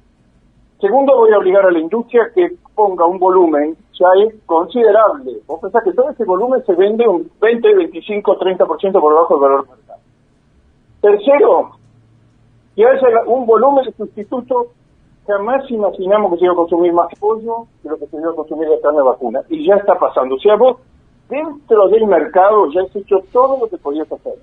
Segundo, 0.80 1.14
voy 1.14 1.30
a 1.32 1.38
obligar 1.38 1.66
a 1.66 1.70
la 1.70 1.78
industria 1.78 2.30
que 2.34 2.52
ponga 2.74 3.04
un 3.04 3.18
volumen 3.18 3.76
ya 3.92 4.06
es 4.24 4.34
considerable. 4.46 5.32
Vos 5.46 5.60
pensás 5.60 5.84
que 5.84 5.92
todo 5.92 6.08
ese 6.08 6.24
volumen 6.24 6.64
se 6.64 6.74
vende 6.74 7.06
un 7.06 7.30
20, 7.38 7.74
25, 7.74 8.38
30% 8.38 8.66
por 9.00 9.12
debajo 9.12 9.34
del 9.34 9.42
valor 9.42 9.68
mercado. 9.68 10.00
Tercero, 11.02 11.70
que 12.74 12.86
haya 12.86 13.08
un 13.26 13.44
volumen 13.44 13.84
sustituto. 13.94 14.68
Jamás 15.26 15.68
imaginamos 15.70 16.32
que 16.32 16.38
se 16.38 16.44
iba 16.44 16.52
a 16.52 16.56
consumir 16.56 16.92
más 16.92 17.08
pollo 17.18 17.66
que 17.82 17.88
lo 17.88 17.98
que 17.98 18.06
se 18.06 18.16
iba 18.16 18.30
a 18.30 18.34
consumir 18.34 18.68
de 18.68 18.80
carne 18.80 19.02
vacuna. 19.02 19.40
Y 19.48 19.66
ya 19.66 19.74
está 19.74 19.98
pasando. 19.98 20.36
O 20.36 20.38
sea, 20.38 20.56
vos 20.56 20.78
dentro 21.28 21.88
del 21.88 22.06
mercado 22.06 22.70
ya 22.72 22.82
has 22.82 22.94
hecho 22.94 23.16
todo 23.32 23.58
lo 23.60 23.68
que 23.68 23.76
podías 23.78 24.10
hacer. 24.10 24.34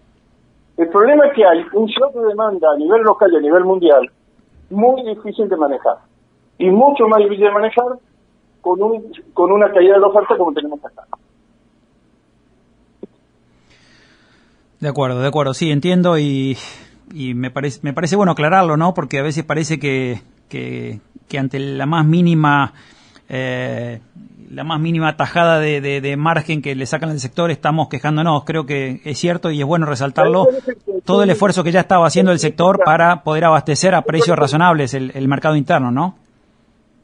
El 0.75 0.89
problema 0.89 1.27
es 1.27 1.33
que 1.33 1.45
hay 1.45 1.63
un 1.73 1.85
shock 1.85 2.13
de 2.13 2.27
demanda 2.27 2.67
a 2.73 2.77
nivel 2.77 3.01
local 3.01 3.31
y 3.31 3.37
a 3.37 3.41
nivel 3.41 3.63
mundial 3.63 4.09
muy 4.69 5.03
difícil 5.03 5.47
de 5.47 5.55
manejar 5.55 5.97
y 6.57 6.69
mucho 6.69 7.07
más 7.07 7.19
difícil 7.19 7.45
de 7.45 7.51
manejar 7.51 7.99
con, 8.61 8.81
un, 8.81 9.11
con 9.33 9.51
una 9.51 9.71
caída 9.71 9.93
de 9.95 9.99
la 9.99 10.07
oferta 10.07 10.35
como 10.35 10.51
tenemos 10.53 10.83
acá. 10.83 11.03
De 14.79 14.89
acuerdo, 14.89 15.21
de 15.21 15.27
acuerdo, 15.27 15.53
sí, 15.53 15.71
entiendo 15.71 16.17
y, 16.17 16.57
y 17.13 17.35
me, 17.35 17.51
parece, 17.51 17.79
me 17.83 17.93
parece 17.93 18.15
bueno 18.15 18.33
aclararlo, 18.33 18.75
¿no? 18.75 18.93
Porque 18.93 19.19
a 19.19 19.23
veces 19.23 19.45
parece 19.45 19.79
que, 19.79 20.21
que, 20.53 21.39
ante 21.39 21.59
la 21.59 21.87
más 21.87 22.05
mínima 22.05 22.73
eh, 23.27 23.99
la 24.51 24.63
más 24.63 24.79
mínima 24.79 25.17
tajada 25.17 25.59
de, 25.59 25.81
de, 25.81 26.17
margen 26.17 26.61
que 26.61 26.75
le 26.75 26.85
sacan 26.85 27.09
al 27.09 27.19
sector 27.19 27.49
estamos 27.49 27.89
quejándonos. 27.89 28.43
Creo 28.45 28.67
que 28.67 29.01
es 29.03 29.17
cierto 29.17 29.49
y 29.49 29.59
es 29.59 29.65
bueno 29.65 29.87
resaltarlo. 29.87 30.47
Todo 31.05 31.23
el 31.23 31.31
esfuerzo 31.31 31.63
que 31.63 31.71
ya 31.71 31.79
estaba 31.79 32.05
haciendo 32.05 32.31
el 32.31 32.37
sector 32.37 32.79
para 32.85 33.23
poder 33.23 33.45
abastecer 33.45 33.95
a 33.95 34.03
precios 34.03 34.37
razonables 34.37 34.93
el, 34.93 35.11
el 35.15 35.27
mercado 35.27 35.55
interno, 35.55 35.89
¿no? 35.89 36.15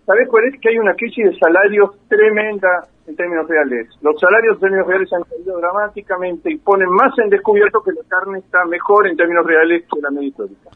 ¿Sabes 0.05 0.27
cuál 0.29 0.45
es? 0.45 0.59
Que 0.61 0.69
hay 0.69 0.77
una 0.77 0.93
crisis 0.93 1.25
de 1.25 1.39
salarios 1.39 1.91
tremenda 2.07 2.87
en 3.07 3.15
términos 3.15 3.47
reales. 3.47 3.87
Los 4.01 4.19
salarios 4.19 4.55
en 4.55 4.61
términos 4.61 4.87
reales 4.87 5.13
han 5.13 5.23
caído 5.23 5.59
dramáticamente 5.59 6.51
y 6.51 6.57
ponen 6.57 6.89
más 6.89 7.17
en 7.17 7.29
descubierto 7.29 7.81
que 7.81 7.91
la 7.93 8.01
carne 8.07 8.39
está 8.39 8.63
mejor 8.65 9.07
en 9.07 9.17
términos 9.17 9.45
reales 9.45 9.83
que 9.91 10.01
la 10.01 10.11
media 10.11 10.29
histórica. 10.29 10.69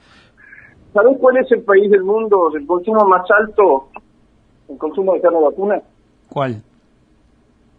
¿Sabes 0.94 1.18
cuál 1.20 1.38
es 1.38 1.52
el 1.52 1.62
país 1.64 1.90
del 1.90 2.04
mundo 2.04 2.50
del 2.54 2.66
consumo 2.68 3.06
más 3.08 3.24
alto, 3.32 3.88
el 4.70 4.78
consumo 4.78 5.14
de 5.14 5.22
carne 5.22 5.40
vacuna? 5.42 5.82
¿Cuál? 6.30 6.62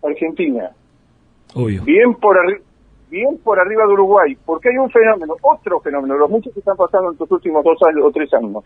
Argentina. 0.03 0.71
Obvio. 1.55 1.83
Bien 1.85 2.15
por, 2.15 2.37
arri- 2.37 2.61
bien 3.11 3.39
por 3.39 3.59
arriba 3.59 3.87
de 3.87 3.93
Uruguay, 3.93 4.37
porque 4.45 4.69
hay 4.71 4.77
un 4.79 4.91
fenómeno, 4.91 5.35
otro 5.43 5.81
fenómeno, 5.81 6.17
los 6.17 6.31
muchos 6.31 6.53
que 6.53 6.59
están 6.61 6.77
pasando 6.77 7.09
en 7.09 7.13
estos 7.13 7.31
últimos 7.31 7.65
dos 7.65 7.79
años 7.89 8.05
o 8.05 8.11
tres 8.11 8.33
años. 8.35 8.65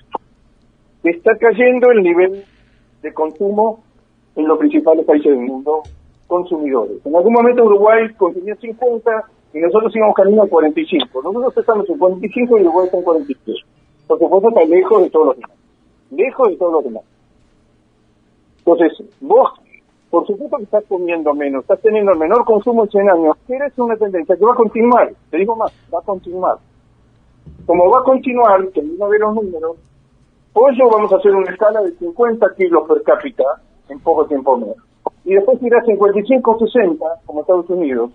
Está 1.05 1.37
cayendo 1.37 1.91
el 1.91 2.03
nivel 2.03 2.45
de 3.03 3.13
consumo 3.15 3.85
en 4.35 4.49
los 4.49 4.59
principales 4.59 5.05
países 5.05 5.31
del 5.33 5.41
mundo 5.47 5.83
consumidores. 6.27 7.05
En 7.07 7.15
algún 7.17 7.33
momento 7.33 7.65
Uruguay 7.65 8.13
consumía 8.17 8.55
50 8.57 9.11
y 9.55 9.61
nosotros 9.61 9.95
íbamos 9.97 10.15
camino 10.15 10.43
a 10.43 10.49
45. 10.49 11.23
Nosotros 11.23 11.57
estamos 11.57 11.89
en 11.89 11.99
45 11.99 12.59
y 12.59 12.63
Uruguay 12.63 12.85
está 12.87 12.99
en 12.99 13.05
43. 13.05 13.57
Por 14.09 14.19
supuesto 14.19 14.49
está 14.49 14.65
lejos 14.65 15.03
de 15.03 15.11
todos 15.11 15.27
los 15.27 15.37
demás. 15.37 15.57
Lejos 16.11 16.49
de 16.49 16.57
todos 16.57 16.73
los 16.73 16.85
demás. 16.85 17.05
Entonces, 18.59 18.93
vos, 19.21 19.51
por 20.11 20.27
supuesto 20.27 20.57
que 20.57 20.63
estás 20.65 20.85
comiendo 20.89 21.35
menos, 21.35 21.63
estás 21.63 21.81
teniendo 21.81 22.13
el 22.13 22.19
menor 22.19 22.45
consumo 22.45 22.85
en 22.85 22.91
100 22.91 23.11
años, 23.11 23.37
pero 23.47 23.67
es 23.67 23.79
una 23.79 23.97
tendencia 23.97 24.37
que 24.37 24.45
va 24.45 24.53
a 24.53 24.57
continuar. 24.57 25.13
Te 25.31 25.37
digo 25.37 25.55
más, 25.55 25.73
va 25.93 25.99
a 26.01 26.03
continuar. 26.03 26.59
Como 27.67 27.91
va 27.91 28.01
a 28.01 28.05
continuar, 28.05 28.69
que 28.69 28.81
uno 28.81 29.09
ve 29.09 29.19
los 29.19 29.35
números, 29.35 29.77
pollo 30.55 30.91
vamos 30.91 31.13
a 31.13 31.17
hacer 31.17 31.35
una 31.35 31.51
escala 31.51 31.83
de 31.83 31.93
50 31.93 32.47
kilos 32.57 32.89
per 32.89 33.03
cápita 33.03 33.45
en 33.91 34.01
poco 34.01 34.27
tiempo 34.27 34.57
menos. 34.57 34.77
Y 35.25 35.35
después 35.35 35.63
irá 35.63 35.79
a 35.81 35.85
55 35.85 36.51
o 36.51 36.59
60, 36.59 37.05
como 37.27 37.43
Estados 37.43 37.69
Unidos. 37.69 38.11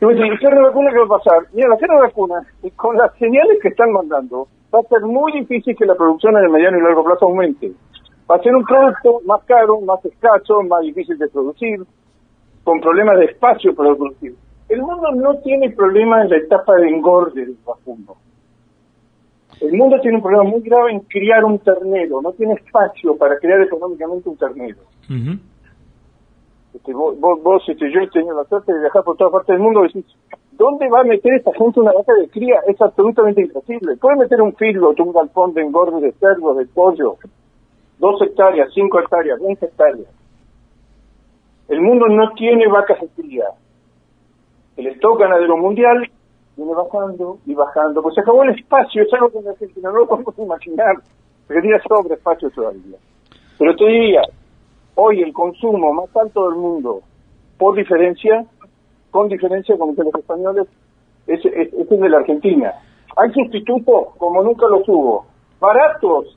Y 0.00 0.06
decís, 0.06 0.24
¿y 0.34 0.44
carne 0.44 0.60
vacuna 0.60 0.90
qué 0.90 0.98
va 0.98 1.04
a 1.04 1.18
pasar? 1.18 1.46
Mira, 1.52 1.68
la 1.68 2.00
vacuna, 2.00 2.46
y 2.62 2.70
con 2.72 2.96
las 2.96 3.16
señales 3.18 3.58
que 3.62 3.68
están 3.68 3.92
mandando, 3.92 4.48
va 4.74 4.80
a 4.80 4.88
ser 4.88 5.02
muy 5.02 5.32
difícil 5.32 5.76
que 5.76 5.86
la 5.86 5.94
producción 5.94 6.36
en 6.36 6.44
el 6.44 6.50
mediano 6.50 6.78
y 6.78 6.82
largo 6.82 7.04
plazo 7.04 7.26
aumente. 7.26 7.72
Va 8.30 8.36
a 8.36 8.42
ser 8.42 8.54
un 8.54 8.64
producto 8.64 9.20
más 9.26 9.42
caro, 9.44 9.80
más 9.82 10.04
escaso, 10.04 10.62
más 10.62 10.80
difícil 10.82 11.16
de 11.18 11.28
producir, 11.28 11.80
con 12.64 12.80
problemas 12.80 13.18
de 13.18 13.26
espacio 13.26 13.74
para 13.74 13.94
producir. 13.94 14.34
El 14.68 14.80
mundo 14.80 15.12
no 15.14 15.36
tiene 15.38 15.70
problemas 15.70 16.24
en 16.24 16.30
la 16.30 16.36
etapa 16.38 16.74
de 16.76 16.88
engorde 16.88 17.44
del 17.44 17.56
vacuno. 17.64 18.16
El 19.60 19.72
mundo 19.74 20.00
tiene 20.00 20.16
un 20.16 20.22
problema 20.22 20.44
muy 20.44 20.60
grave 20.62 20.92
en 20.92 21.00
criar 21.00 21.44
un 21.44 21.58
ternero, 21.58 22.20
no 22.20 22.32
tiene 22.32 22.54
espacio 22.54 23.16
para 23.16 23.38
crear 23.38 23.60
económicamente 23.60 24.28
un 24.28 24.36
ternero. 24.36 24.78
Ujú. 25.08 25.38
Este, 26.74 26.92
vos, 26.92 27.16
vos, 27.20 27.62
este, 27.68 27.90
yo 27.92 28.00
he 28.00 28.08
tenido 28.08 28.34
la 28.34 28.44
suerte 28.48 28.72
de 28.72 28.80
viajar 28.80 29.04
por 29.04 29.16
toda 29.16 29.30
parte 29.30 29.52
del 29.52 29.62
mundo 29.62 29.82
decís, 29.82 30.04
¿dónde 30.56 30.88
va 30.88 31.00
a 31.00 31.04
meter 31.04 31.34
esta 31.34 31.52
gente 31.52 31.80
una 31.80 31.92
vaca 31.92 32.14
de 32.14 32.28
cría? 32.28 32.60
Es 32.66 32.80
absolutamente 32.80 33.42
imposible. 33.42 33.96
Puede 33.96 34.16
meter 34.16 34.40
un 34.40 34.54
feedlot, 34.54 34.98
un 35.00 35.12
galpón 35.12 35.54
de 35.54 35.62
engorde 35.62 36.00
de 36.00 36.12
cerdos, 36.12 36.56
de 36.56 36.66
pollo, 36.66 37.16
dos 37.98 38.20
hectáreas, 38.22 38.70
cinco 38.74 39.00
hectáreas, 39.00 39.40
veinte 39.40 39.66
hectáreas. 39.66 40.08
El 41.68 41.80
mundo 41.80 42.06
no 42.08 42.32
tiene 42.34 42.68
vacas 42.68 43.00
de 43.00 43.08
cría. 43.08 43.46
El 44.76 44.88
stock 44.88 45.18
ganadero 45.20 45.56
mundial 45.56 46.10
viene 46.56 46.74
bajando 46.74 47.38
y 47.46 47.54
bajando. 47.54 48.02
Pues 48.02 48.14
se 48.14 48.20
acabó 48.20 48.42
el 48.44 48.50
espacio, 48.50 49.02
es 49.02 49.12
algo 49.14 49.30
que 49.30 49.38
en 49.38 49.48
Argentina 49.48 49.90
no 49.90 49.98
lo 49.98 50.06
podemos 50.06 50.38
imaginar. 50.38 50.96
Sería 51.48 51.80
sobre 51.88 52.14
espacio 52.14 52.50
todavía. 52.50 52.96
Pero 53.58 53.76
te 53.76 53.86
diría, 53.86 54.22
hoy 54.94 55.22
el 55.22 55.32
consumo 55.32 55.92
más 55.92 56.14
alto 56.16 56.48
del 56.48 56.58
mundo, 56.58 57.00
por 57.58 57.76
diferencia, 57.76 58.44
con 59.14 59.28
diferencia 59.28 59.78
con 59.78 59.94
los 59.96 60.14
españoles, 60.18 60.66
es, 61.28 61.38
es, 61.44 61.72
es 61.72 61.88
el 61.88 62.00
de 62.00 62.08
la 62.08 62.18
Argentina. 62.18 62.72
Hay 63.16 63.32
sustitutos 63.32 64.08
como 64.18 64.42
nunca 64.42 64.66
los 64.66 64.82
hubo. 64.88 65.24
Baratos, 65.60 66.36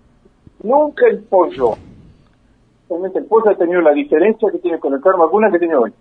nunca 0.61 1.07
el 1.07 1.23
pollo. 1.23 1.71
Realmente 2.87 3.17
el 3.17 3.25
pollo 3.25 3.49
ha 3.49 3.55
tenido 3.55 3.81
la 3.81 3.93
diferencia 3.93 4.51
que 4.51 4.59
tiene 4.59 4.77
con 4.77 4.93
el 4.93 5.01
carne 5.01 5.23
vacuna 5.23 5.49
que 5.51 5.57
tiene 5.57 5.75
hoy. 5.75 5.91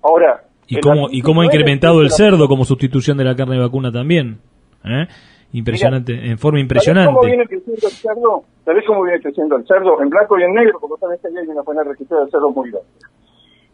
Ahora, 0.00 0.42
¿Y 0.66 0.80
cómo, 0.80 1.08
y 1.10 1.20
cómo 1.20 1.42
ha 1.42 1.44
incrementado 1.44 2.00
el 2.00 2.10
cerdo 2.10 2.48
como 2.48 2.64
sustitución 2.64 3.18
de 3.18 3.24
la 3.24 3.36
carne 3.36 3.58
vacuna 3.58 3.92
también? 3.92 4.38
¿Eh? 4.86 5.06
Impresionante, 5.52 6.14
en 6.14 6.38
forma 6.38 6.60
impresionante. 6.60 7.12
¿Sabés 7.12 7.18
cómo 7.18 7.26
viene 7.26 7.46
creciendo 7.46 7.86
el 7.86 7.92
cerdo? 7.92 8.44
¿Sabés 8.64 8.84
cómo 8.86 9.02
viene 9.02 9.20
creciendo 9.20 9.56
el 9.58 9.66
cerdo? 9.66 10.00
En 10.00 10.08
blanco 10.08 10.38
y 10.38 10.44
en 10.44 10.54
negro, 10.54 10.78
porque 10.80 11.04
ahí 11.04 11.36
hay 11.36 11.46
una 11.46 11.60
buena 11.60 11.82
registro 11.82 12.20
del 12.20 12.30
cerdo 12.30 12.50
muy 12.52 12.70
grande. 12.70 12.88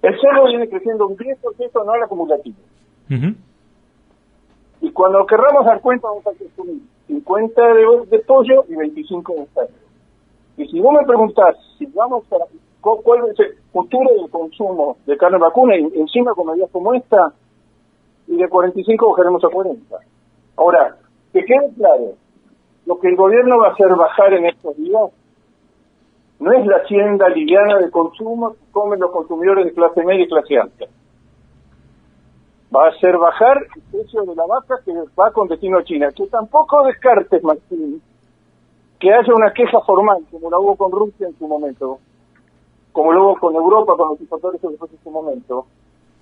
El 0.06 0.20
cerdo 0.20 0.44
viene 0.46 0.68
creciendo 0.68 1.06
un 1.06 1.16
10% 1.16 1.80
anual 1.82 2.02
acumulativo. 2.02 2.56
Ujú. 3.10 3.34
Y 4.82 4.90
cuando 4.92 5.26
querramos 5.26 5.64
dar 5.64 5.80
cuenta, 5.80 6.06
vamos 6.08 6.26
a 6.26 6.30
consumir 6.32 6.82
50 7.08 7.62
de, 7.74 8.06
de 8.10 8.18
pollo 8.20 8.64
y 8.68 8.76
25 8.76 9.32
de 9.34 9.46
cerdo. 9.46 9.74
Y 10.58 10.66
si 10.68 10.80
vos 10.80 10.94
me 10.94 11.04
preguntás 11.04 11.56
si 11.78 11.86
vamos 11.86 12.24
a, 12.32 12.36
cu- 12.80 13.02
cuál 13.02 13.28
es 13.30 13.40
el 13.40 13.54
futuro 13.72 14.10
del 14.14 14.30
consumo 14.30 14.96
de 15.06 15.16
carne 15.16 15.38
vacuna, 15.38 15.76
y 15.76 15.84
encima 15.98 16.34
con 16.34 16.46
medidas 16.46 16.70
como 16.70 16.94
esta, 16.94 17.32
y 18.28 18.36
de 18.36 18.48
45 18.48 19.10
bajaremos 19.10 19.44
a 19.44 19.48
40. 19.48 19.96
Ahora, 20.56 20.96
que 21.32 21.44
quede 21.44 21.70
claro, 21.76 22.12
lo 22.86 22.98
que 23.00 23.08
el 23.08 23.16
gobierno 23.16 23.58
va 23.58 23.68
a 23.68 23.72
hacer 23.72 23.88
bajar 23.96 24.32
en 24.34 24.46
estos 24.46 24.76
días 24.76 25.10
no 26.38 26.52
es 26.52 26.66
la 26.66 26.76
hacienda 26.76 27.28
liviana 27.28 27.78
de 27.78 27.90
consumo 27.90 28.52
que 28.52 28.70
comen 28.70 29.00
los 29.00 29.10
consumidores 29.10 29.64
de 29.64 29.72
clase 29.72 30.04
media 30.04 30.24
y 30.24 30.28
clase 30.28 30.58
alta. 30.58 30.84
Va 32.74 32.86
a 32.86 32.90
hacer 32.90 33.16
bajar 33.16 33.58
el 33.74 33.82
precio 33.90 34.22
de 34.22 34.34
la 34.34 34.44
vaca 34.46 34.74
que 34.84 34.92
va 35.18 35.30
con 35.32 35.48
destino 35.48 35.78
a 35.78 35.84
China. 35.84 36.10
Que 36.14 36.26
tampoco 36.26 36.84
descartes, 36.84 37.42
Martín, 37.42 38.02
que 38.98 39.12
haya 39.12 39.34
una 39.34 39.52
queja 39.52 39.80
formal, 39.80 40.18
como 40.30 40.50
la 40.50 40.58
hubo 40.58 40.76
con 40.76 40.92
Rusia 40.92 41.26
en 41.26 41.38
su 41.38 41.46
momento, 41.46 41.98
como 42.92 43.12
lo 43.12 43.24
hubo 43.24 43.36
con 43.38 43.54
Europa, 43.54 43.94
con 43.96 44.08
los 44.10 44.20
importadores 44.20 44.62
en 44.64 44.76
su 45.02 45.10
momento. 45.10 45.66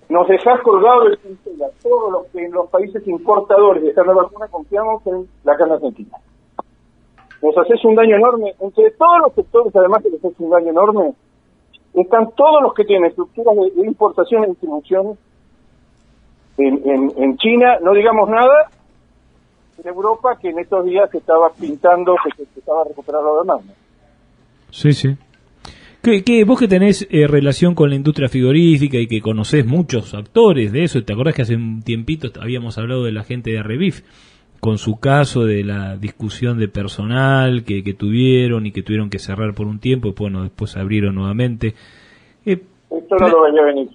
Nos 0.09 0.29
dejás 0.29 0.61
colgado 0.61 1.05
del 1.05 1.19
pincel 1.19 1.63
a 1.63 1.71
todos 1.83 2.13
los 2.13 2.27
que 2.27 2.45
en 2.45 2.53
los 2.53 2.69
países 2.69 3.07
importadores 3.09 3.83
de 3.83 3.95
carne 3.95 4.13
vacuna 4.13 4.47
confiamos 4.49 5.05
en 5.07 5.27
la 5.45 5.57
carne 5.57 5.75
argentina. 5.75 6.19
Nos 7.45 7.57
haces 7.59 7.85
un 7.85 7.95
daño 7.95 8.17
enorme. 8.17 8.55
Entre 8.61 8.91
todos 8.93 9.19
los 9.25 9.35
sectores, 9.35 9.77
además 9.77 10.03
que 10.03 10.11
les 10.11 10.25
haces 10.25 10.41
un 10.41 10.51
daño 10.51 10.71
enorme, 10.71 11.13
están 11.95 12.31
todos 12.37 12.63
los 12.63 12.73
que 12.75 12.85
tienen 12.85 13.11
estructuras 13.11 13.55
de, 13.57 13.81
de 13.83 13.87
importación 13.87 14.45
y 14.45 14.47
distribución 14.49 15.19
en, 16.57 16.81
en, 16.89 17.13
en 17.23 17.37
China, 17.37 17.79
no 17.83 17.93
digamos 17.93 18.29
nada, 18.29 18.71
en 19.83 19.89
Europa, 19.89 20.39
que 20.41 20.51
en 20.51 20.59
estos 20.61 20.85
días 20.87 21.11
se 21.11 21.19
estaba 21.19 21.51
pintando 21.53 22.15
que 22.25 22.31
se, 22.45 22.59
estaba 22.59 22.85
recuperando 22.85 23.35
la 23.35 23.41
demanda. 23.43 23.75
Sí, 24.71 24.93
sí. 24.93 25.17
¿Qué, 26.03 26.23
qué- 26.23 26.45
vos 26.45 26.59
que 26.61 26.69
tenés 26.69 27.07
eh, 27.11 27.27
relación 27.27 27.75
con 27.75 27.89
la 27.91 27.97
industria 27.97 28.29
frigorífica 28.29 28.99
y 28.99 29.07
que 29.07 29.21
conocés 29.21 29.67
muchos 29.67 30.15
actores 30.15 30.71
de 30.73 30.85
eso, 30.85 31.03
¿te 31.03 31.13
acordás 31.13 31.35
que 31.35 31.43
hace 31.43 31.57
un 31.57 31.83
tiempito 31.83 32.29
habíamos 32.41 32.77
hablado 32.79 33.05
de 33.05 33.13
la 33.13 33.25
gente 33.25 33.51
de 33.51 33.63
Revif 33.63 34.03
con 34.65 34.79
su 34.79 34.99
caso 34.99 35.45
de 35.45 35.63
la 35.63 35.95
discusión 35.99 36.59
de 36.59 36.69
personal 36.69 37.65
que, 37.67 37.85
que 37.85 37.93
tuvieron 37.93 38.65
y 38.65 38.73
que 38.73 38.83
tuvieron 38.83 39.11
que 39.11 39.19
cerrar 39.19 39.53
por 39.55 39.67
un 39.67 39.79
tiempo 39.79 40.09
y 40.09 40.15
bueno, 40.19 40.43
después 40.43 40.75
abrieron 40.79 41.15
nuevamente? 41.17 41.75
Eh, 42.47 42.63
Esto 42.91 43.17
no 43.17 43.29
lo 43.29 43.43
veía 43.43 43.63
venir. 43.63 43.91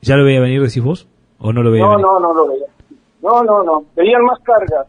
¿Ya 0.00 0.16
lo 0.16 0.24
veía 0.24 0.40
venir, 0.40 0.62
decís 0.62 0.82
vos? 0.82 1.06
¿O 1.38 1.52
no 1.52 1.62
lo 1.62 1.70
veía 1.70 1.84
No, 1.84 1.90
venir? 1.90 2.06
no, 2.06 2.20
no 2.20 2.32
lo 2.32 2.48
veía. 2.48 2.66
No, 3.20 3.42
no, 3.42 3.62
no. 3.62 3.84
Veían 3.94 4.24
más 4.24 4.38
cargas, 4.40 4.86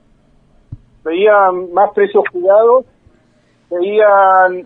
veían 1.04 1.74
más 1.74 1.92
precios 1.94 2.24
cuidados, 2.32 2.86
veían 3.70 4.66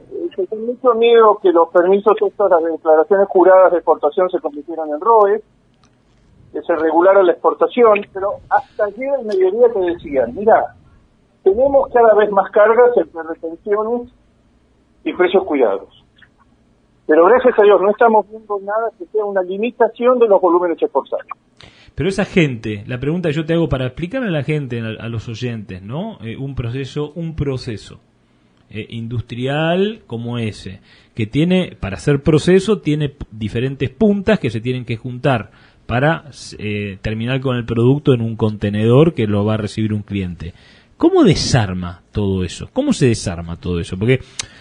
con 0.49 0.65
mucho 0.67 0.93
miedo 0.93 1.39
que 1.41 1.51
los 1.51 1.67
permisos 1.69 2.13
estos, 2.21 2.51
las 2.51 2.63
declaraciones 2.63 3.27
juradas 3.27 3.71
de 3.71 3.77
exportación 3.79 4.29
se 4.29 4.37
convirtieran 4.39 4.87
en 4.89 5.01
ROE, 5.01 5.41
que 6.51 6.61
se 6.61 6.75
regulara 6.75 7.23
la 7.23 7.33
exportación, 7.33 8.05
pero 8.13 8.33
hasta 8.49 8.85
ayer 8.85 9.09
el 9.19 9.25
mediodía 9.25 9.67
te 9.73 9.79
decían, 9.79 10.33
mira, 10.35 10.75
tenemos 11.43 11.89
cada 11.93 12.13
vez 12.15 12.31
más 12.31 12.49
cargas 12.51 12.91
entre 12.97 13.23
retenciones 13.23 14.11
y 15.03 15.13
precios 15.13 15.43
cuidados. 15.45 16.03
Pero 17.05 17.25
gracias 17.25 17.57
a 17.57 17.63
Dios 17.63 17.81
no 17.81 17.89
estamos 17.91 18.29
viendo 18.29 18.59
nada 18.59 18.91
que 18.97 19.05
sea 19.05 19.23
una 19.23 19.41
limitación 19.41 20.19
de 20.19 20.27
los 20.27 20.41
volúmenes 20.41 20.81
exportados. 20.81 21.25
Pero 21.95 22.09
esa 22.09 22.25
gente, 22.25 22.83
la 22.85 22.99
pregunta 22.99 23.29
que 23.29 23.35
yo 23.35 23.45
te 23.45 23.53
hago 23.53 23.69
para 23.69 23.87
explicarle 23.87 24.27
a 24.27 24.31
la 24.31 24.43
gente, 24.43 24.79
a, 24.79 25.07
los 25.07 25.27
oyentes, 25.29 25.81
¿no? 25.81 26.19
Eh, 26.21 26.37
un 26.37 26.53
proceso, 26.53 27.11
un 27.15 27.35
proceso 27.35 27.99
eh, 28.69 28.85
industrial 28.89 30.01
como 30.05 30.37
ese, 30.37 30.81
que 31.15 31.25
tiene, 31.25 31.77
para 31.79 31.95
hacer 31.95 32.21
proceso, 32.21 32.81
tiene 32.81 33.15
diferentes 33.31 33.89
puntas 33.89 34.39
que 34.39 34.49
se 34.49 34.59
tienen 34.59 34.85
que 34.85 34.97
juntar 34.97 35.49
para 35.87 36.25
eh, 36.59 36.97
terminar 37.01 37.39
con 37.41 37.55
el 37.55 37.65
producto 37.65 38.13
en 38.13 38.21
un 38.21 38.35
contenedor 38.35 39.13
que 39.13 39.25
lo 39.25 39.43
va 39.45 39.55
a 39.55 39.57
recibir 39.57 39.93
un 39.93 40.03
cliente. 40.03 40.53
¿Cómo 40.97 41.23
desarma 41.23 42.01
todo 42.11 42.43
eso? 42.43 42.69
¿Cómo 42.73 42.91
se 42.91 43.07
desarma 43.07 43.55
todo 43.55 43.79
eso? 43.79 43.97
Porque, 43.97 44.19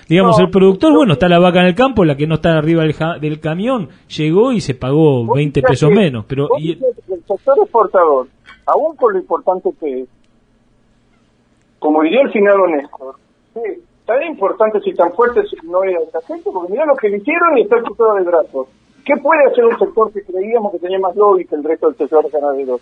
digamos, 0.09 0.39
No, 0.39 0.45
el 0.45 0.51
productor, 0.51 0.91
no. 0.93 0.99
bueno, 0.99 1.13
está 1.15 1.29
la 1.29 1.39
vaca 1.39 1.61
en 1.63 1.67
el 1.69 1.75
campo, 1.75 2.05
la 2.05 2.15
que 2.17 2.27
no 2.27 2.35
está 2.37 2.57
arriba 2.59 2.83
del, 2.83 2.93
ja- 2.93 3.19
del 3.19 3.41
camión, 3.41 3.89
llegó 4.15 4.53
y 4.53 4.61
se 4.61 4.75
pagó 4.75 5.25
Vos 5.25 5.35
20 5.37 5.61
fíjate, 5.61 5.73
pesos 5.73 5.91
menos, 5.91 6.25
pero... 6.27 6.49
y 6.59 6.73
el- 6.73 6.79
sector 7.27 7.59
exportador, 7.63 8.29
aún 8.67 8.95
con 8.97 9.15
lo 9.15 9.19
importante 9.19 9.71
que 9.81 10.03
es, 10.03 10.09
como 11.79 12.03
diría 12.03 12.21
el 12.23 12.31
finado 12.33 12.67
Néstor, 12.67 13.15
sí, 13.55 13.61
tan 14.05 14.23
importantes 14.25 14.83
y 14.87 14.95
tan 14.95 15.13
fuertes 15.13 15.47
no 15.65 15.83
era 15.85 16.01
esa 16.01 16.21
gente, 16.27 16.51
porque 16.53 16.73
mirá 16.73 16.85
lo 16.87 16.97
que 16.97 17.09
le 17.09 17.17
hicieron 17.19 17.57
y 17.59 17.63
está 17.63 17.81
cruzado 17.83 18.15
de 18.17 18.23
brazos. 18.25 18.67
¿Qué 19.07 19.15
puede 19.23 19.47
hacer 19.47 19.65
un 19.65 19.79
sector 19.79 20.13
que 20.13 20.25
creíamos 20.25 20.73
que 20.73 20.81
tenía 20.81 20.99
más 20.99 21.15
lobby 21.15 21.45
que 21.45 21.55
el 21.55 21.63
resto 21.63 21.87
del 21.87 21.97
sector 21.97 22.29
ganadero? 22.29 22.81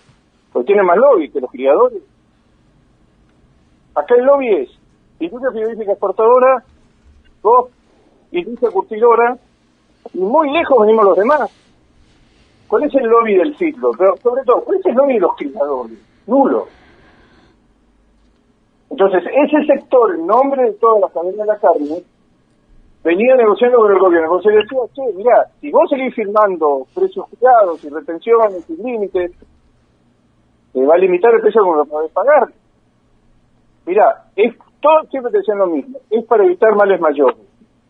Porque 0.50 0.68
tiene 0.68 0.82
más 0.82 0.96
lobby 0.96 1.28
que 1.28 1.38
los 1.38 1.50
criadores. 1.50 2.02
Acá 3.94 4.14
el 4.14 4.24
lobby 4.24 4.48
es 4.48 4.70
industria 5.20 5.52
frigorífica 5.52 5.92
exportadora, 5.92 6.64
dos, 7.42 7.68
industria 8.32 8.70
curtidora, 8.70 9.36
y 10.14 10.18
muy 10.18 10.50
lejos 10.50 10.80
venimos 10.80 11.04
los 11.04 11.18
demás. 11.18 11.50
¿Cuál 12.68 12.84
es 12.84 12.94
el 12.94 13.04
lobby 13.04 13.34
del 13.36 13.54
ciclo? 13.58 13.90
Pero 13.98 14.16
sobre 14.16 14.44
todo, 14.44 14.64
¿cuál 14.64 14.78
es 14.78 14.86
el 14.86 14.94
lobby 14.94 15.14
de 15.14 15.20
los 15.20 15.36
criadores? 15.36 15.98
Nulo. 16.26 16.66
Entonces, 18.88 19.24
ese 19.26 19.66
sector, 19.66 20.14
en 20.14 20.26
nombre 20.26 20.62
de 20.62 20.72
toda 20.72 21.00
la 21.00 21.08
cadena 21.08 21.42
de 21.44 21.46
la 21.46 21.58
carne, 21.58 22.02
venía 23.04 23.36
negociando 23.36 23.78
con 23.78 23.92
el 23.92 23.98
gobierno. 23.98 24.40
Se 24.40 24.50
decía, 24.50 24.78
che, 24.94 25.02
mirá, 25.14 25.46
si 25.60 25.70
vos 25.70 25.88
seguís 25.90 26.14
firmando 26.14 26.86
precios 26.94 27.26
fijados 27.30 27.84
y 27.84 27.90
retenciones 27.90 28.68
y 28.70 28.82
límites, 28.82 29.32
te 30.72 30.86
va 30.86 30.94
a 30.94 30.98
limitar 30.98 31.32
el 31.34 31.42
precio 31.42 31.62
como 31.62 31.76
lo 31.76 31.84
podés 31.84 32.10
pagar. 32.12 32.48
Mirá, 33.86 34.24
es 34.34 34.54
todo 34.80 35.02
siempre 35.10 35.32
te 35.32 35.38
decían 35.38 35.58
lo 35.58 35.66
mismo, 35.66 35.98
es 36.10 36.24
para 36.26 36.44
evitar 36.44 36.74
males 36.74 37.00
mayores. 37.00 37.38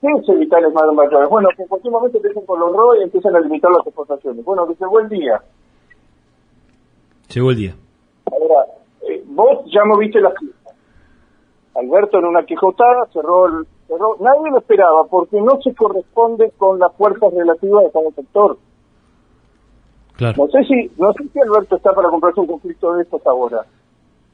¿Qué 0.01 0.09
es 0.09 0.29
evitar 0.29 0.61
los 0.63 0.73
males 0.73 0.95
mayores? 0.95 1.29
Bueno, 1.29 1.49
que 1.57 1.63
en 1.63 1.69
cualquier 1.69 1.93
momento 1.93 2.19
empiezan 2.19 2.45
con 2.45 2.61
los 2.61 2.73
robos 2.73 2.99
y 3.01 3.05
empiezan 3.05 3.35
a 3.35 3.41
limitar 3.41 3.71
las 3.71 3.87
exportaciones. 3.87 4.45
Bueno, 4.45 4.67
que 4.67 4.75
llegó 4.75 5.01
el 5.01 5.09
día. 5.09 5.41
Llegó 7.33 7.51
el 7.51 7.57
día. 7.57 7.75
Ahora, 8.31 8.67
eh, 9.09 9.25
vos 9.27 9.65
ya 9.73 9.85
moviste 9.85 10.21
las 10.21 10.35
cifras. 10.39 10.77
Alberto 11.75 12.19
en 12.19 12.27
una 12.27 12.45
quijotada 12.45 13.07
cerró, 13.13 13.47
el, 13.47 13.67
cerró, 13.87 14.17
nadie 14.21 14.51
lo 14.51 14.59
esperaba 14.59 15.07
porque 15.09 15.41
no 15.41 15.61
se 15.63 15.75
corresponde 15.75 16.53
con 16.57 16.79
las 16.79 16.93
fuerzas 16.95 17.33
relativas 17.35 17.85
de 17.85 17.91
cada 17.91 18.11
sector. 18.11 18.59
Claro. 20.17 20.45
No 20.45 20.51
sé 20.51 20.65
si, 20.65 20.91
no 20.97 21.13
sé 21.13 21.25
si 21.33 21.41
Alberto 21.41 21.77
está 21.77 21.93
para 21.93 22.09
comprarse 22.09 22.41
un 22.41 22.47
conflicto 22.47 22.95
de 22.95 23.03
estos 23.03 23.27
ahora. 23.27 23.67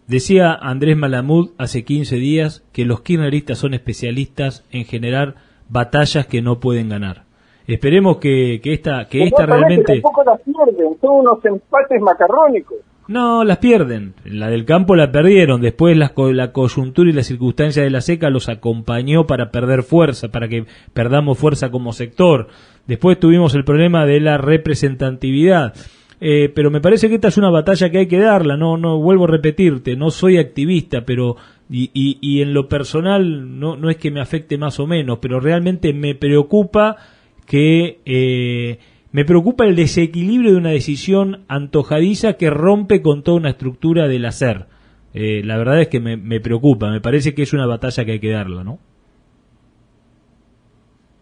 Decía 0.07 0.55
Andrés 0.55 0.97
Malamud 0.97 1.51
hace 1.57 1.85
15 1.85 2.17
días 2.17 2.65
que 2.73 2.85
los 2.85 3.01
kirchneristas 3.01 3.59
son 3.59 3.75
especialistas 3.75 4.67
en 4.73 4.85
generar 4.85 5.37
batallas 5.69 6.27
que 6.27 6.43
no 6.43 6.59
pueden 6.59 6.89
ganar. 6.89 7.25
Esperemos 7.67 8.17
que, 8.17 8.61
que 8.63 8.73
esta, 8.73 9.07
que 9.07 9.23
esta 9.23 9.47
realmente... 9.47 10.01
Tampoco 10.01 10.25
las 10.25 10.41
pierden, 10.41 10.99
son 11.01 11.21
unos 11.21 11.45
empates 11.45 12.01
macarrónicos. 12.01 12.79
No, 13.11 13.43
las 13.43 13.59
pierden. 13.59 14.15
La 14.25 14.49
del 14.51 14.65
campo 14.65 14.95
la 14.95 15.11
perdieron. 15.11 15.61
Después 15.61 15.97
la, 15.97 16.13
la 16.33 16.53
coyuntura 16.53 17.11
y 17.11 17.13
la 17.13 17.25
circunstancia 17.25 17.83
de 17.83 17.91
la 17.91 18.03
seca 18.03 18.31
los 18.31 18.49
acompañó 18.49 19.27
para 19.27 19.51
perder 19.51 19.83
fuerza, 19.83 20.29
para 20.29 20.47
que 20.47 20.65
perdamos 20.93 21.37
fuerza 21.37 21.73
como 21.73 21.93
sector. 21.93 22.47
Después 22.87 23.19
tuvimos 23.19 23.57
el 23.57 23.65
problema 23.65 24.07
de 24.07 24.21
la 24.21 24.39
representatividad. 24.39 25.75
Eh, 26.21 26.53
pero 26.55 26.71
me 26.71 26.81
parece 26.81 27.09
que 27.09 27.17
esta 27.17 27.27
es 27.27 27.37
una 27.37 27.51
batalla 27.51 27.91
que 27.91 27.99
hay 27.99 28.07
que 28.07 28.21
darla. 28.21 28.57
No, 28.57 28.77
no 28.77 29.01
vuelvo 29.01 29.25
a 29.25 29.33
repetirte. 29.33 29.97
No 29.97 30.13
soy 30.13 30.39
activista, 30.39 31.05
pero 31.05 31.35
y, 31.69 31.91
y, 31.93 32.19
y 32.21 32.43
en 32.43 32.55
lo 32.55 32.69
personal 32.69 33.59
no, 33.59 33.75
no 33.75 33.91
es 33.91 33.97
que 33.97 34.13
me 34.13 34.21
afecte 34.21 34.57
más 34.57 34.79
o 34.79 34.87
menos, 34.87 35.19
pero 35.21 35.41
realmente 35.41 35.93
me 35.93 36.15
preocupa 36.15 36.97
que 37.45 37.99
eh, 38.07 38.79
me 39.13 39.25
preocupa 39.25 39.65
el 39.65 39.75
desequilibrio 39.77 40.53
de 40.53 40.57
una 40.59 40.71
decisión 40.71 41.45
antojadiza 41.49 42.35
que 42.35 42.51
rompe 42.51 43.03
con 43.03 43.23
toda 43.23 43.39
una 43.39 43.51
estructura 43.51 44.07
del 44.09 44.25
hacer. 44.25 44.67
Eh, 45.15 45.43
la 45.45 45.57
verdad 45.59 45.81
es 45.81 45.89
que 45.89 45.99
me, 46.01 46.17
me 46.17 46.41
preocupa, 46.41 46.89
me 46.91 47.01
parece 47.01 47.35
que 47.35 47.43
es 47.43 47.53
una 47.53 47.67
batalla 47.67 48.05
que 48.05 48.13
hay 48.13 48.21
que 48.21 48.31
darla, 48.31 48.63
¿no? 48.63 48.79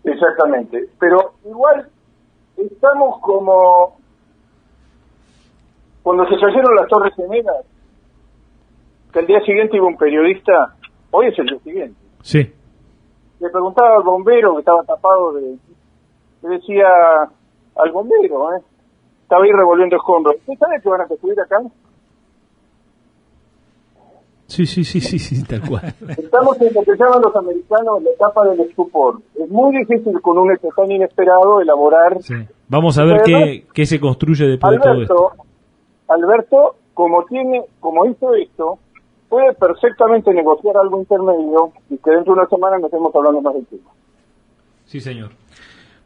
Exactamente. 0.04 0.86
Pero 0.98 1.34
igual 1.44 1.88
estamos 2.56 3.20
como 3.20 3.96
cuando 6.02 6.24
se 6.26 6.36
cayeron 6.40 6.74
las 6.76 6.88
Torres 6.88 7.14
Gemelas, 7.16 7.64
que 9.12 9.20
el 9.20 9.26
día 9.26 9.40
siguiente 9.44 9.76
iba 9.76 9.86
un 9.86 9.96
periodista, 9.96 10.74
hoy 11.10 11.26
es 11.28 11.38
el 11.38 11.46
día 11.46 11.58
siguiente, 11.60 12.00
Sí. 12.22 12.38
le 13.40 13.50
preguntaba 13.50 13.96
al 13.96 14.02
bombero 14.02 14.54
que 14.54 14.60
estaba 14.60 14.82
tapado 14.84 15.32
de... 15.34 15.56
Le 16.42 16.48
decía 16.50 16.86
al 17.78 17.92
bombero, 17.92 18.54
¿eh? 18.54 18.60
Estaba 19.22 19.44
ahí 19.44 19.52
revolviendo 19.52 19.96
escombros. 19.96 20.36
¿Usted 20.36 20.54
sabe 20.58 20.80
que 20.80 20.88
van 20.88 21.00
a 21.02 21.06
construir 21.06 21.40
acá? 21.40 21.60
Sí, 24.46 24.64
sí, 24.64 24.82
sí, 24.82 25.00
sí, 25.00 25.18
sí, 25.18 25.44
tal 25.44 25.60
cual. 25.68 25.94
Estamos 26.16 26.58
en 26.62 26.72
lo 26.72 26.82
que 26.82 26.96
llaman 26.96 27.20
los 27.20 27.36
americanos 27.36 28.02
la 28.02 28.10
etapa 28.10 28.46
del 28.48 28.60
estupor. 28.60 29.20
Es 29.34 29.48
muy 29.50 29.76
difícil 29.76 30.18
con 30.22 30.38
un 30.38 30.50
hecho 30.52 30.68
tan 30.74 30.90
inesperado 30.90 31.60
elaborar 31.60 32.22
Sí. 32.22 32.34
Vamos 32.68 32.98
a 32.98 33.04
ver 33.04 33.22
qué, 33.24 33.66
qué 33.72 33.84
se 33.84 34.00
construye 34.00 34.46
después 34.46 34.72
de 34.72 34.78
todo 34.78 35.02
esto. 35.02 35.32
Alberto, 35.32 35.44
Alberto, 36.08 36.76
como 36.94 37.24
tiene, 37.26 37.62
como 37.80 38.06
hizo 38.06 38.34
esto, 38.34 38.78
puede 39.28 39.52
perfectamente 39.54 40.32
negociar 40.32 40.76
algo 40.78 40.98
intermedio 40.98 41.72
y 41.90 41.98
que 41.98 42.10
dentro 42.10 42.34
de 42.34 42.40
una 42.40 42.48
semana 42.48 42.78
no 42.78 42.86
estemos 42.86 43.14
hablando 43.14 43.42
más 43.42 43.54
del 43.54 43.66
tema. 43.66 43.90
Sí, 44.86 45.00
señor. 45.00 45.30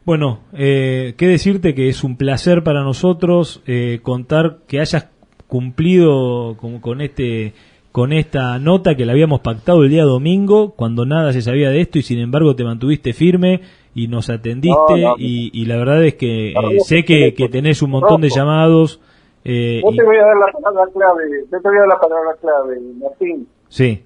Bueno, 0.05 0.39
eh, 0.51 1.13
qué 1.17 1.27
decirte 1.27 1.73
que 1.73 1.87
es 1.87 2.03
un 2.03 2.17
placer 2.17 2.63
para 2.63 2.83
nosotros 2.83 3.63
eh, 3.65 3.99
contar 4.03 4.57
que 4.67 4.81
hayas 4.81 5.09
cumplido 5.47 6.57
con, 6.57 6.79
con 6.79 6.99
este 6.99 7.53
con 7.93 8.11
esta 8.11 8.57
nota 8.57 8.95
que 8.95 9.05
la 9.05 9.11
habíamos 9.11 9.41
pactado 9.41 9.83
el 9.83 9.89
día 9.91 10.03
domingo 10.03 10.73
cuando 10.75 11.05
nada 11.05 11.31
se 11.31 11.43
sabía 11.43 11.69
de 11.69 11.79
esto 11.79 11.99
y 11.99 12.01
sin 12.01 12.19
embargo 12.19 12.55
te 12.55 12.63
mantuviste 12.63 13.13
firme 13.13 13.61
y 13.93 14.07
nos 14.07 14.31
atendiste 14.31 14.97
No, 14.97 15.09
no. 15.09 15.15
Y, 15.19 15.51
y 15.53 15.65
la 15.65 15.77
verdad 15.77 16.03
es 16.03 16.15
que 16.15 16.53
eh, 16.53 16.79
sé 16.83 17.05
que, 17.05 17.31
tenés 17.51 17.83
un 17.83 17.91
montón 17.91 18.19
de 18.19 18.29
llamados 18.29 18.99
eh, 19.45 19.79
Yo 19.85 19.95
te 19.95 20.03
voy 20.03 20.17
a 20.17 20.25
dar 20.25 20.37
la 20.37 20.51
palabra 20.51 20.91
clave, 20.91 21.23
yo 21.51 21.61
te 21.61 21.67
voy 21.69 21.77
a 21.77 21.79
dar 21.81 21.87
la 21.87 21.99
palabra 21.99 22.31
clave, 22.41 22.79
Martín. 22.99 23.47
sí 23.69 24.03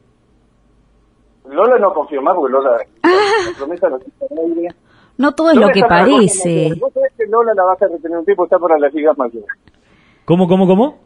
Lola 1.50 1.80
no 1.80 1.94
confío 1.94 2.22
más 2.22 2.36
porque 2.36 2.52
Lola 2.52 2.72
la 2.72 3.58
promesa 3.58 3.90
no 3.90 3.96
existe 3.96 4.26
en 4.30 4.58
aire. 4.58 4.76
No 5.18 5.34
todo 5.34 5.50
es 5.50 5.56
Lola 5.56 5.68
lo 5.68 5.74
que 5.74 5.82
parece. 5.82 6.74
Vos 6.80 6.94
sabés 6.94 7.12
que 7.18 7.26
Lola 7.28 7.54
la 7.56 7.64
vas 7.64 7.82
a 7.82 7.88
retener 7.88 8.18
un 8.20 8.26
tiempo, 8.26 8.44
está 8.46 8.60
para 8.60 8.78
las 8.78 8.94
ligas 8.94 9.18
mayores. 9.18 9.48
cómo 10.26 10.48
cómo 10.48 10.68
cómo 10.68 11.00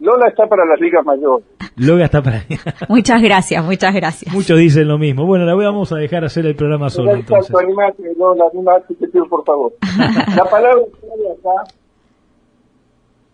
Lola 0.00 0.26
está 0.28 0.46
para 0.48 0.64
las 0.64 0.80
ligas 0.80 1.04
mayores. 1.04 1.46
Loga 1.76 2.06
está 2.06 2.22
para 2.22 2.42
Muchas 2.88 3.22
gracias, 3.22 3.64
muchas 3.64 3.94
gracias. 3.94 4.34
muchos 4.34 4.58
dicen 4.58 4.88
lo 4.88 4.98
mismo 4.98 5.26
bueno 5.26 5.44
la 5.44 5.54
vamos 5.54 5.92
a 5.92 5.96
dejar 5.96 6.24
hacer 6.24 6.44
el 6.46 6.56
programa 6.56 6.90
solo 6.90 7.12
entonces 7.12 7.54
animate, 7.54 8.02
Lola, 8.18 8.44
animate, 8.52 8.94
te 8.94 9.08
pido 9.08 9.26
por 9.26 9.44
favor. 9.44 9.72
La 10.36 10.44
palabra 10.44 10.82
clave 11.00 11.32
acá, 11.38 11.72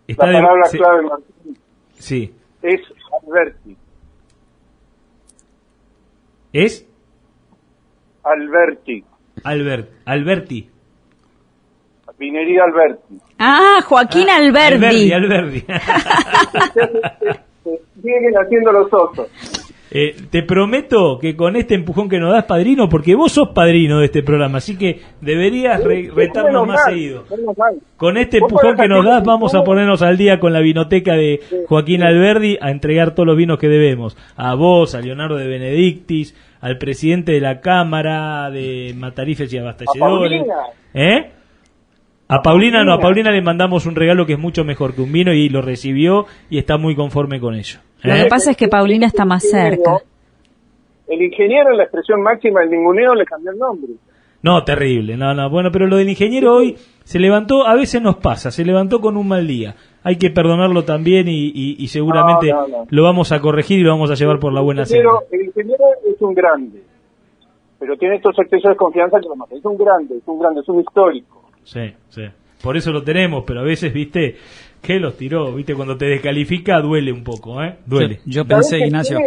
Está 0.07 0.27
la 0.27 0.33
de- 0.33 0.45
palabra 0.45 0.64
sí, 0.69 0.79
clave, 0.79 1.03
Martín, 1.03 1.59
sí 1.99 2.35
es 2.62 2.81
Alberti. 3.27 3.77
es 6.53 6.87
Alberti. 8.25 9.05
Albert, 9.44 9.90
Alberti. 10.05 10.68
Vinería 12.18 12.64
Alberti. 12.64 13.14
Ah, 13.38 13.79
Joaquín 13.85 14.29
Alberdi. 14.29 15.12
Alberti, 15.12 15.12
Alberti. 15.12 15.61
Se 17.64 17.81
siguen 18.03 18.35
haciendo 18.42 18.72
los 18.72 18.92
osos. 18.92 19.29
Eh, 19.90 20.14
te 20.31 20.42
prometo 20.42 21.18
que 21.18 21.35
con 21.35 21.57
este 21.57 21.74
empujón 21.74 22.11
que 22.11 22.18
nos 22.18 22.31
das, 22.33 22.44
padrino, 22.44 22.90
porque 22.90 23.14
vos 23.14 23.33
sos 23.33 23.51
padrino 23.55 24.01
de 24.01 24.05
este 24.07 24.22
programa, 24.22 24.59
así 24.59 24.77
que 24.77 25.01
deberías 25.22 25.83
re- 25.83 26.11
retarnos 26.14 26.66
más 26.66 26.77
mal, 26.85 26.92
seguido. 26.92 27.24
Con 27.96 28.18
este 28.18 28.37
empujón 28.37 28.77
que 28.77 28.87
nos 28.87 29.03
das, 29.03 29.24
vamos 29.24 29.55
a 29.55 29.62
ponernos 29.64 30.03
al 30.03 30.18
día 30.18 30.38
con 30.40 30.53
la 30.53 30.61
vinoteca 30.61 31.14
de 31.14 31.40
Joaquín 31.68 32.03
Alberdi 32.03 32.59
a 32.61 32.70
entregar 32.70 33.14
todos 33.14 33.29
los 33.29 33.37
vinos 33.38 33.59
que 33.59 33.68
debemos. 33.68 34.14
A 34.37 34.55
vos, 34.55 34.94
a 34.94 35.01
Leonardo 35.01 35.37
de 35.37 35.46
Benedictis, 35.48 36.35
al 36.61 36.79
presidente 36.79 37.33
de 37.33 37.40
la 37.40 37.61
Cámara 37.61 38.51
de 38.51 38.94
Matarifes 38.97 39.53
y 39.53 39.59
Abastecedores. 39.59 40.42
Paulina. 40.42 40.55
¿Eh? 40.94 41.31
A 42.29 42.42
Paulina 42.42 42.85
no, 42.85 42.92
a 42.92 43.01
Paulina. 43.01 43.31
Le 43.31 43.40
mandamos 43.42 43.87
un 43.87 43.94
regalo 43.94 44.27
que 44.27 44.35
es 44.35 44.38
mucho 44.38 44.64
mejor 44.64 44.94
que 44.94 45.01
un 45.01 45.12
vino 45.12 45.33
y 45.33 45.49
lo 45.49 45.62
recibió 45.62 46.27
y 46.51 46.59
está 46.59 46.77
muy 46.77 46.94
conforme 46.94 47.40
con 47.40 47.55
ello. 47.55 47.79
Lo 48.03 48.14
¿Eh? 48.14 48.23
que 48.25 48.29
pasa 48.29 48.51
es 48.51 48.57
que 48.57 48.68
Paulina 48.68 49.07
está 49.07 49.25
más 49.25 49.42
cerca. 49.42 49.99
El 51.09 51.23
ingeniero 51.23 51.71
en 51.71 51.79
la 51.79 51.85
expresión 51.85 52.23
máxima 52.23 52.61
del 52.61 52.71
ninguneo 52.71 53.14
le 53.14 53.25
cambió 53.25 53.51
el 53.51 53.59
nombre. 53.59 53.92
No, 54.40 54.62
terrible, 54.62 55.16
no, 55.16 55.35
no, 55.35 55.51
bueno, 55.51 55.73
pero 55.73 55.88
lo 55.88 55.97
del 55.97 56.09
ingeniero 56.09 56.55
hoy 56.55 56.77
se 57.03 57.18
levantó, 57.18 57.66
a 57.66 57.75
veces 57.75 58.01
nos 58.01 58.18
pasa, 58.18 58.53
se 58.53 58.64
levantó 58.64 59.01
con 59.01 59.16
un 59.16 59.27
mal 59.27 59.49
día. 59.49 59.75
Hay 60.09 60.16
que 60.16 60.31
perdonarlo 60.31 60.85
también 60.85 61.29
y, 61.29 61.49
y- 61.55 61.77
y 61.79 61.88
seguramente 61.88 62.51
No, 62.51 62.62
no, 62.66 62.79
no. 62.79 62.87
lo 62.88 63.03
vamos 63.03 63.31
a 63.33 63.40
corregir 63.40 63.79
y 63.81 63.83
lo 63.83 63.90
vamos 63.90 64.11
a 64.11 64.14
llevar 64.14 64.38
por 64.38 64.53
la 64.55 64.62
buena 64.62 64.87
senda. 64.87 65.11
el 65.31 65.42
ingeniero 65.44 65.85
es 66.11 66.21
un 66.23 66.33
grande, 66.35 66.83
pero 67.79 67.97
tiene 67.99 68.16
estos 68.16 68.38
excesos 68.38 68.71
de 68.71 68.77
confianza 68.77 69.21
que 69.21 69.29
lo 69.29 69.37
matan. 69.37 69.59
Es 69.59 69.64
un 69.66 69.77
grande, 69.77 70.16
es 70.16 70.23
un 70.27 70.38
grande, 70.38 70.61
es 70.62 70.68
un 70.71 70.81
histórico. 70.81 71.51
Sí, 71.64 71.92
sí. 72.09 72.23
Por 72.62 72.77
eso 72.79 72.90
lo 72.90 73.03
tenemos, 73.03 73.44
pero 73.47 73.61
a 73.61 73.64
veces, 73.64 73.92
viste, 73.92 74.37
que 74.83 74.99
los 74.99 75.16
tiró, 75.16 75.53
viste, 75.53 75.75
cuando 75.75 75.97
te 75.99 76.07
descalifica 76.07 76.81
duele 76.81 77.12
un 77.12 77.23
poco, 77.23 77.62
¿eh? 77.62 77.75
Duele. 77.85 78.21
Yo 78.25 78.44
¿Sabés 78.44 78.71
pensé, 78.71 78.87
Ignacio, 78.87 79.18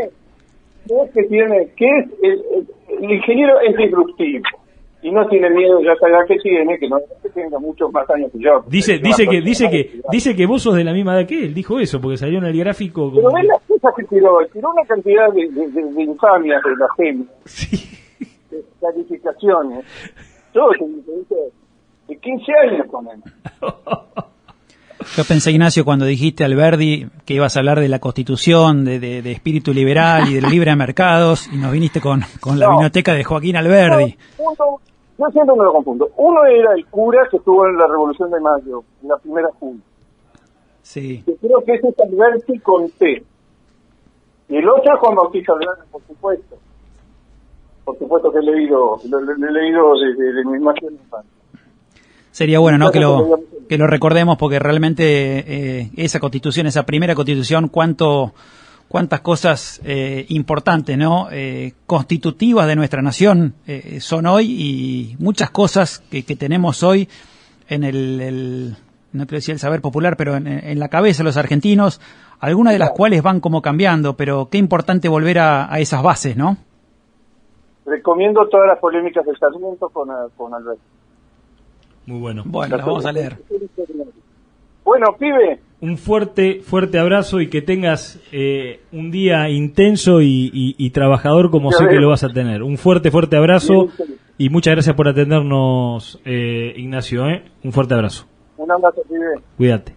qué 1.14 1.24
tiene? 1.30 1.68
¿Qué 1.78 1.86
es 1.86 2.10
el- 2.24 2.32
el- 2.32 3.04
el 3.06 3.12
ingeniero 3.12 3.60
es 3.62 3.78
disruptivo 3.78 4.44
y 5.04 5.12
no 5.12 5.28
tiene 5.28 5.50
miedo 5.50 5.82
ya 5.82 5.94
edad 5.94 6.26
que 6.28 6.38
tiene, 6.38 6.78
que 6.78 6.88
no 6.88 6.98
que 7.24 7.30
tenga 7.30 7.58
muchos 7.60 7.92
más 7.92 8.08
años 8.10 8.32
que 8.32 8.40
yo. 8.40 8.64
Dice, 8.68 9.00
dice 9.00 9.28
que, 9.28 9.42
dice 9.42 9.70
que, 9.70 10.02
dice 10.12 10.36
que 10.36 10.46
vos 10.46 10.62
sos 10.62 10.76
de 10.76 10.84
la 10.84 10.94
misma 10.94 11.18
edad 11.20 11.28
que 11.28 11.46
él, 11.46 11.54
dijo 11.54 11.80
eso, 11.80 12.00
porque 12.00 12.18
salió 12.18 12.38
en 12.40 12.46
el 12.46 12.58
gráfico 12.58 13.12
Pero 13.14 13.32
ven 13.32 13.48
las 13.48 13.62
cosas 13.64 13.94
que 13.98 14.04
tiró, 14.04 14.38
tiró 14.54 14.70
una 14.72 14.86
cantidad 14.88 15.32
de, 15.34 15.50
de, 15.50 15.68
de- 15.70 15.94
de 15.94 16.04
infamias 16.04 16.62
de 16.64 16.70
la 16.78 16.88
gente, 16.98 17.32
Sí. 17.46 17.90
de 18.52 18.64
calificaciones. 18.80 19.86
Dice, 20.54 21.36
de 22.08 22.18
15 22.18 22.52
años 22.70 22.88
con 22.92 23.08
él. 23.08 23.22
Yo 25.18 25.24
pensé, 25.26 25.52
Ignacio, 25.52 25.84
cuando 25.84 26.06
dijiste 26.06 26.44
Alberdi 26.44 27.08
que 27.26 27.34
ibas 27.34 27.56
a 27.56 27.60
hablar 27.60 27.80
de 27.80 27.90
la 27.90 28.00
Constitución, 28.00 28.86
de, 28.86 29.00
de- 29.00 29.22
de 29.24 29.32
espíritu 29.32 29.74
liberal 29.74 30.30
y 30.30 30.36
de 30.36 30.42
los 30.42 30.52
libre 30.52 30.76
mercados, 30.76 31.50
y 31.52 31.58
nos 31.58 31.72
viniste 31.72 32.00
con, 32.00 32.22
con 32.40 32.60
la 32.60 32.70
biblioteca 32.70 33.14
de 33.14 33.24
Joaquín 33.24 33.56
Alberdi. 33.56 34.16
Yo 35.22 35.32
siempre 35.32 35.56
me 35.56 35.64
lo 35.64 35.72
confundo. 35.74 36.10
Uno 36.18 36.44
era 36.46 36.74
el 36.74 36.86
cura 36.88 37.28
que 37.30 37.38
estuvo 37.38 37.66
en 37.68 37.78
la 37.78 37.88
Revolución 37.88 38.32
de 38.32 38.40
Mayo, 38.40 38.84
en 39.04 39.08
la 39.10 39.18
primera 39.18 39.50
junta. 39.60 39.86
Sí. 40.84 41.22
que 41.26 41.36
creo 41.36 41.64
que 41.64 41.74
ese 41.76 41.88
es 41.90 42.00
Alberti 42.00 42.60
con 42.60 42.90
T. 42.90 43.24
Y 44.50 44.56
el 44.58 44.68
otro 44.68 44.94
es 44.94 45.00
Juan 45.00 45.16
Bautista 45.16 45.54
Alberti, 45.54 45.84
por 45.92 46.02
supuesto. 46.08 46.58
Por 47.86 47.98
supuesto 47.98 48.32
que 48.32 48.40
he 48.40 48.42
leído, 48.44 49.00
lo, 49.10 49.20
lo- 49.22 49.34
lo 49.38 49.48
he 49.48 49.52
leído 49.52 49.94
desde 50.00 50.34
de 50.34 50.46
mi 50.46 50.60
más 50.60 50.76
infancia. 50.82 51.32
Sería 52.32 52.60
bueno, 52.60 52.78
¿no? 52.78 52.92
Que 52.92 53.00
lo, 53.00 53.40
que 53.68 53.78
lo 53.78 53.88
recordemos 53.88 54.38
porque 54.38 54.58
realmente 54.60 55.04
eh, 55.82 55.92
esa 55.98 56.20
constitución, 56.20 56.66
esa 56.68 56.84
primera 56.84 57.14
constitución, 57.16 57.68
cuánto, 57.68 58.34
cuántas 58.92 59.22
cosas 59.22 59.80
eh, 59.86 60.26
importantes, 60.30 60.98
¿no? 60.98 61.30
Eh, 61.32 61.74
constitutivas 61.88 62.68
de 62.68 62.76
nuestra 62.76 63.02
nación 63.02 63.54
eh, 63.66 64.00
son 64.02 64.26
hoy 64.28 64.46
y 64.52 65.16
muchas 65.18 65.50
cosas 65.50 66.00
que, 66.12 66.24
que 66.24 66.36
tenemos 66.36 66.84
hoy 66.84 67.08
en 67.70 67.84
el, 67.86 68.20
el- 68.22 68.76
no 69.14 69.26
quiero 69.26 69.38
decir 69.38 69.54
el 69.54 69.60
saber 69.60 69.82
popular, 69.82 70.16
pero 70.18 70.36
en, 70.36 70.46
en 70.48 70.80
la 70.80 70.90
cabeza 70.90 71.20
de 71.24 71.26
los 71.26 71.38
argentinos, 71.38 72.00
algunas 72.40 72.74
de 72.74 72.80
las 72.80 72.92
cuales 72.92 73.22
van 73.24 73.40
como 73.40 73.62
cambiando, 73.62 74.16
pero 74.16 74.50
qué 74.50 74.58
importante 74.58 75.08
volver 75.10 75.40
a, 75.40 75.74
a 75.74 75.80
esas 75.80 76.04
bases, 76.04 76.36
¿no? 76.38 76.58
Recomiendo 77.86 78.48
todas 78.50 78.68
las 78.68 78.80
polémicas 78.80 79.26
del 79.26 79.38
Sarmiento 79.38 79.90
con, 79.90 80.10
eh, 80.10 80.14
con 80.38 80.54
Alberti. 80.54 80.82
Muy 82.06 82.20
bueno. 82.20 82.44
Bueno, 82.46 82.78
las 82.78 82.86
vamos 82.86 83.06
a 83.06 83.12
leer. 83.12 83.38
Bueno, 84.84 85.16
pibe, 85.18 85.60
Un 85.82 85.98
fuerte, 85.98 86.62
fuerte 86.64 87.00
abrazo 87.00 87.42
y 87.42 87.50
que 87.50 87.62
tengas 87.64 88.20
eh, 88.32 88.82
un 88.92 89.10
día 89.12 89.50
intenso 89.50 90.22
y, 90.22 90.50
y- 90.54 90.76
y 90.78 90.90
trabajador 90.92 91.50
como 91.50 91.72
Ya 91.72 91.78
sé 91.78 91.88
que 91.90 91.96
lo 92.00 92.10
vas 92.10 92.24
a 92.24 92.30
tener. 92.30 92.62
Un 92.62 92.78
fuerte, 92.78 93.10
fuerte 93.12 93.36
abrazo 93.36 93.88
y 94.38 94.50
muchas 94.50 94.74
gracias 94.76 94.96
por 94.96 95.08
atendernos, 95.08 96.20
eh, 96.24 96.74
Ignacio. 96.78 97.28
¿eh? 97.30 97.44
Un 97.64 97.72
fuerte 97.72 97.96
abrazo. 97.96 98.28
un 98.58 98.72
abrazo. 98.72 99.02
Cuídate. 99.58 99.96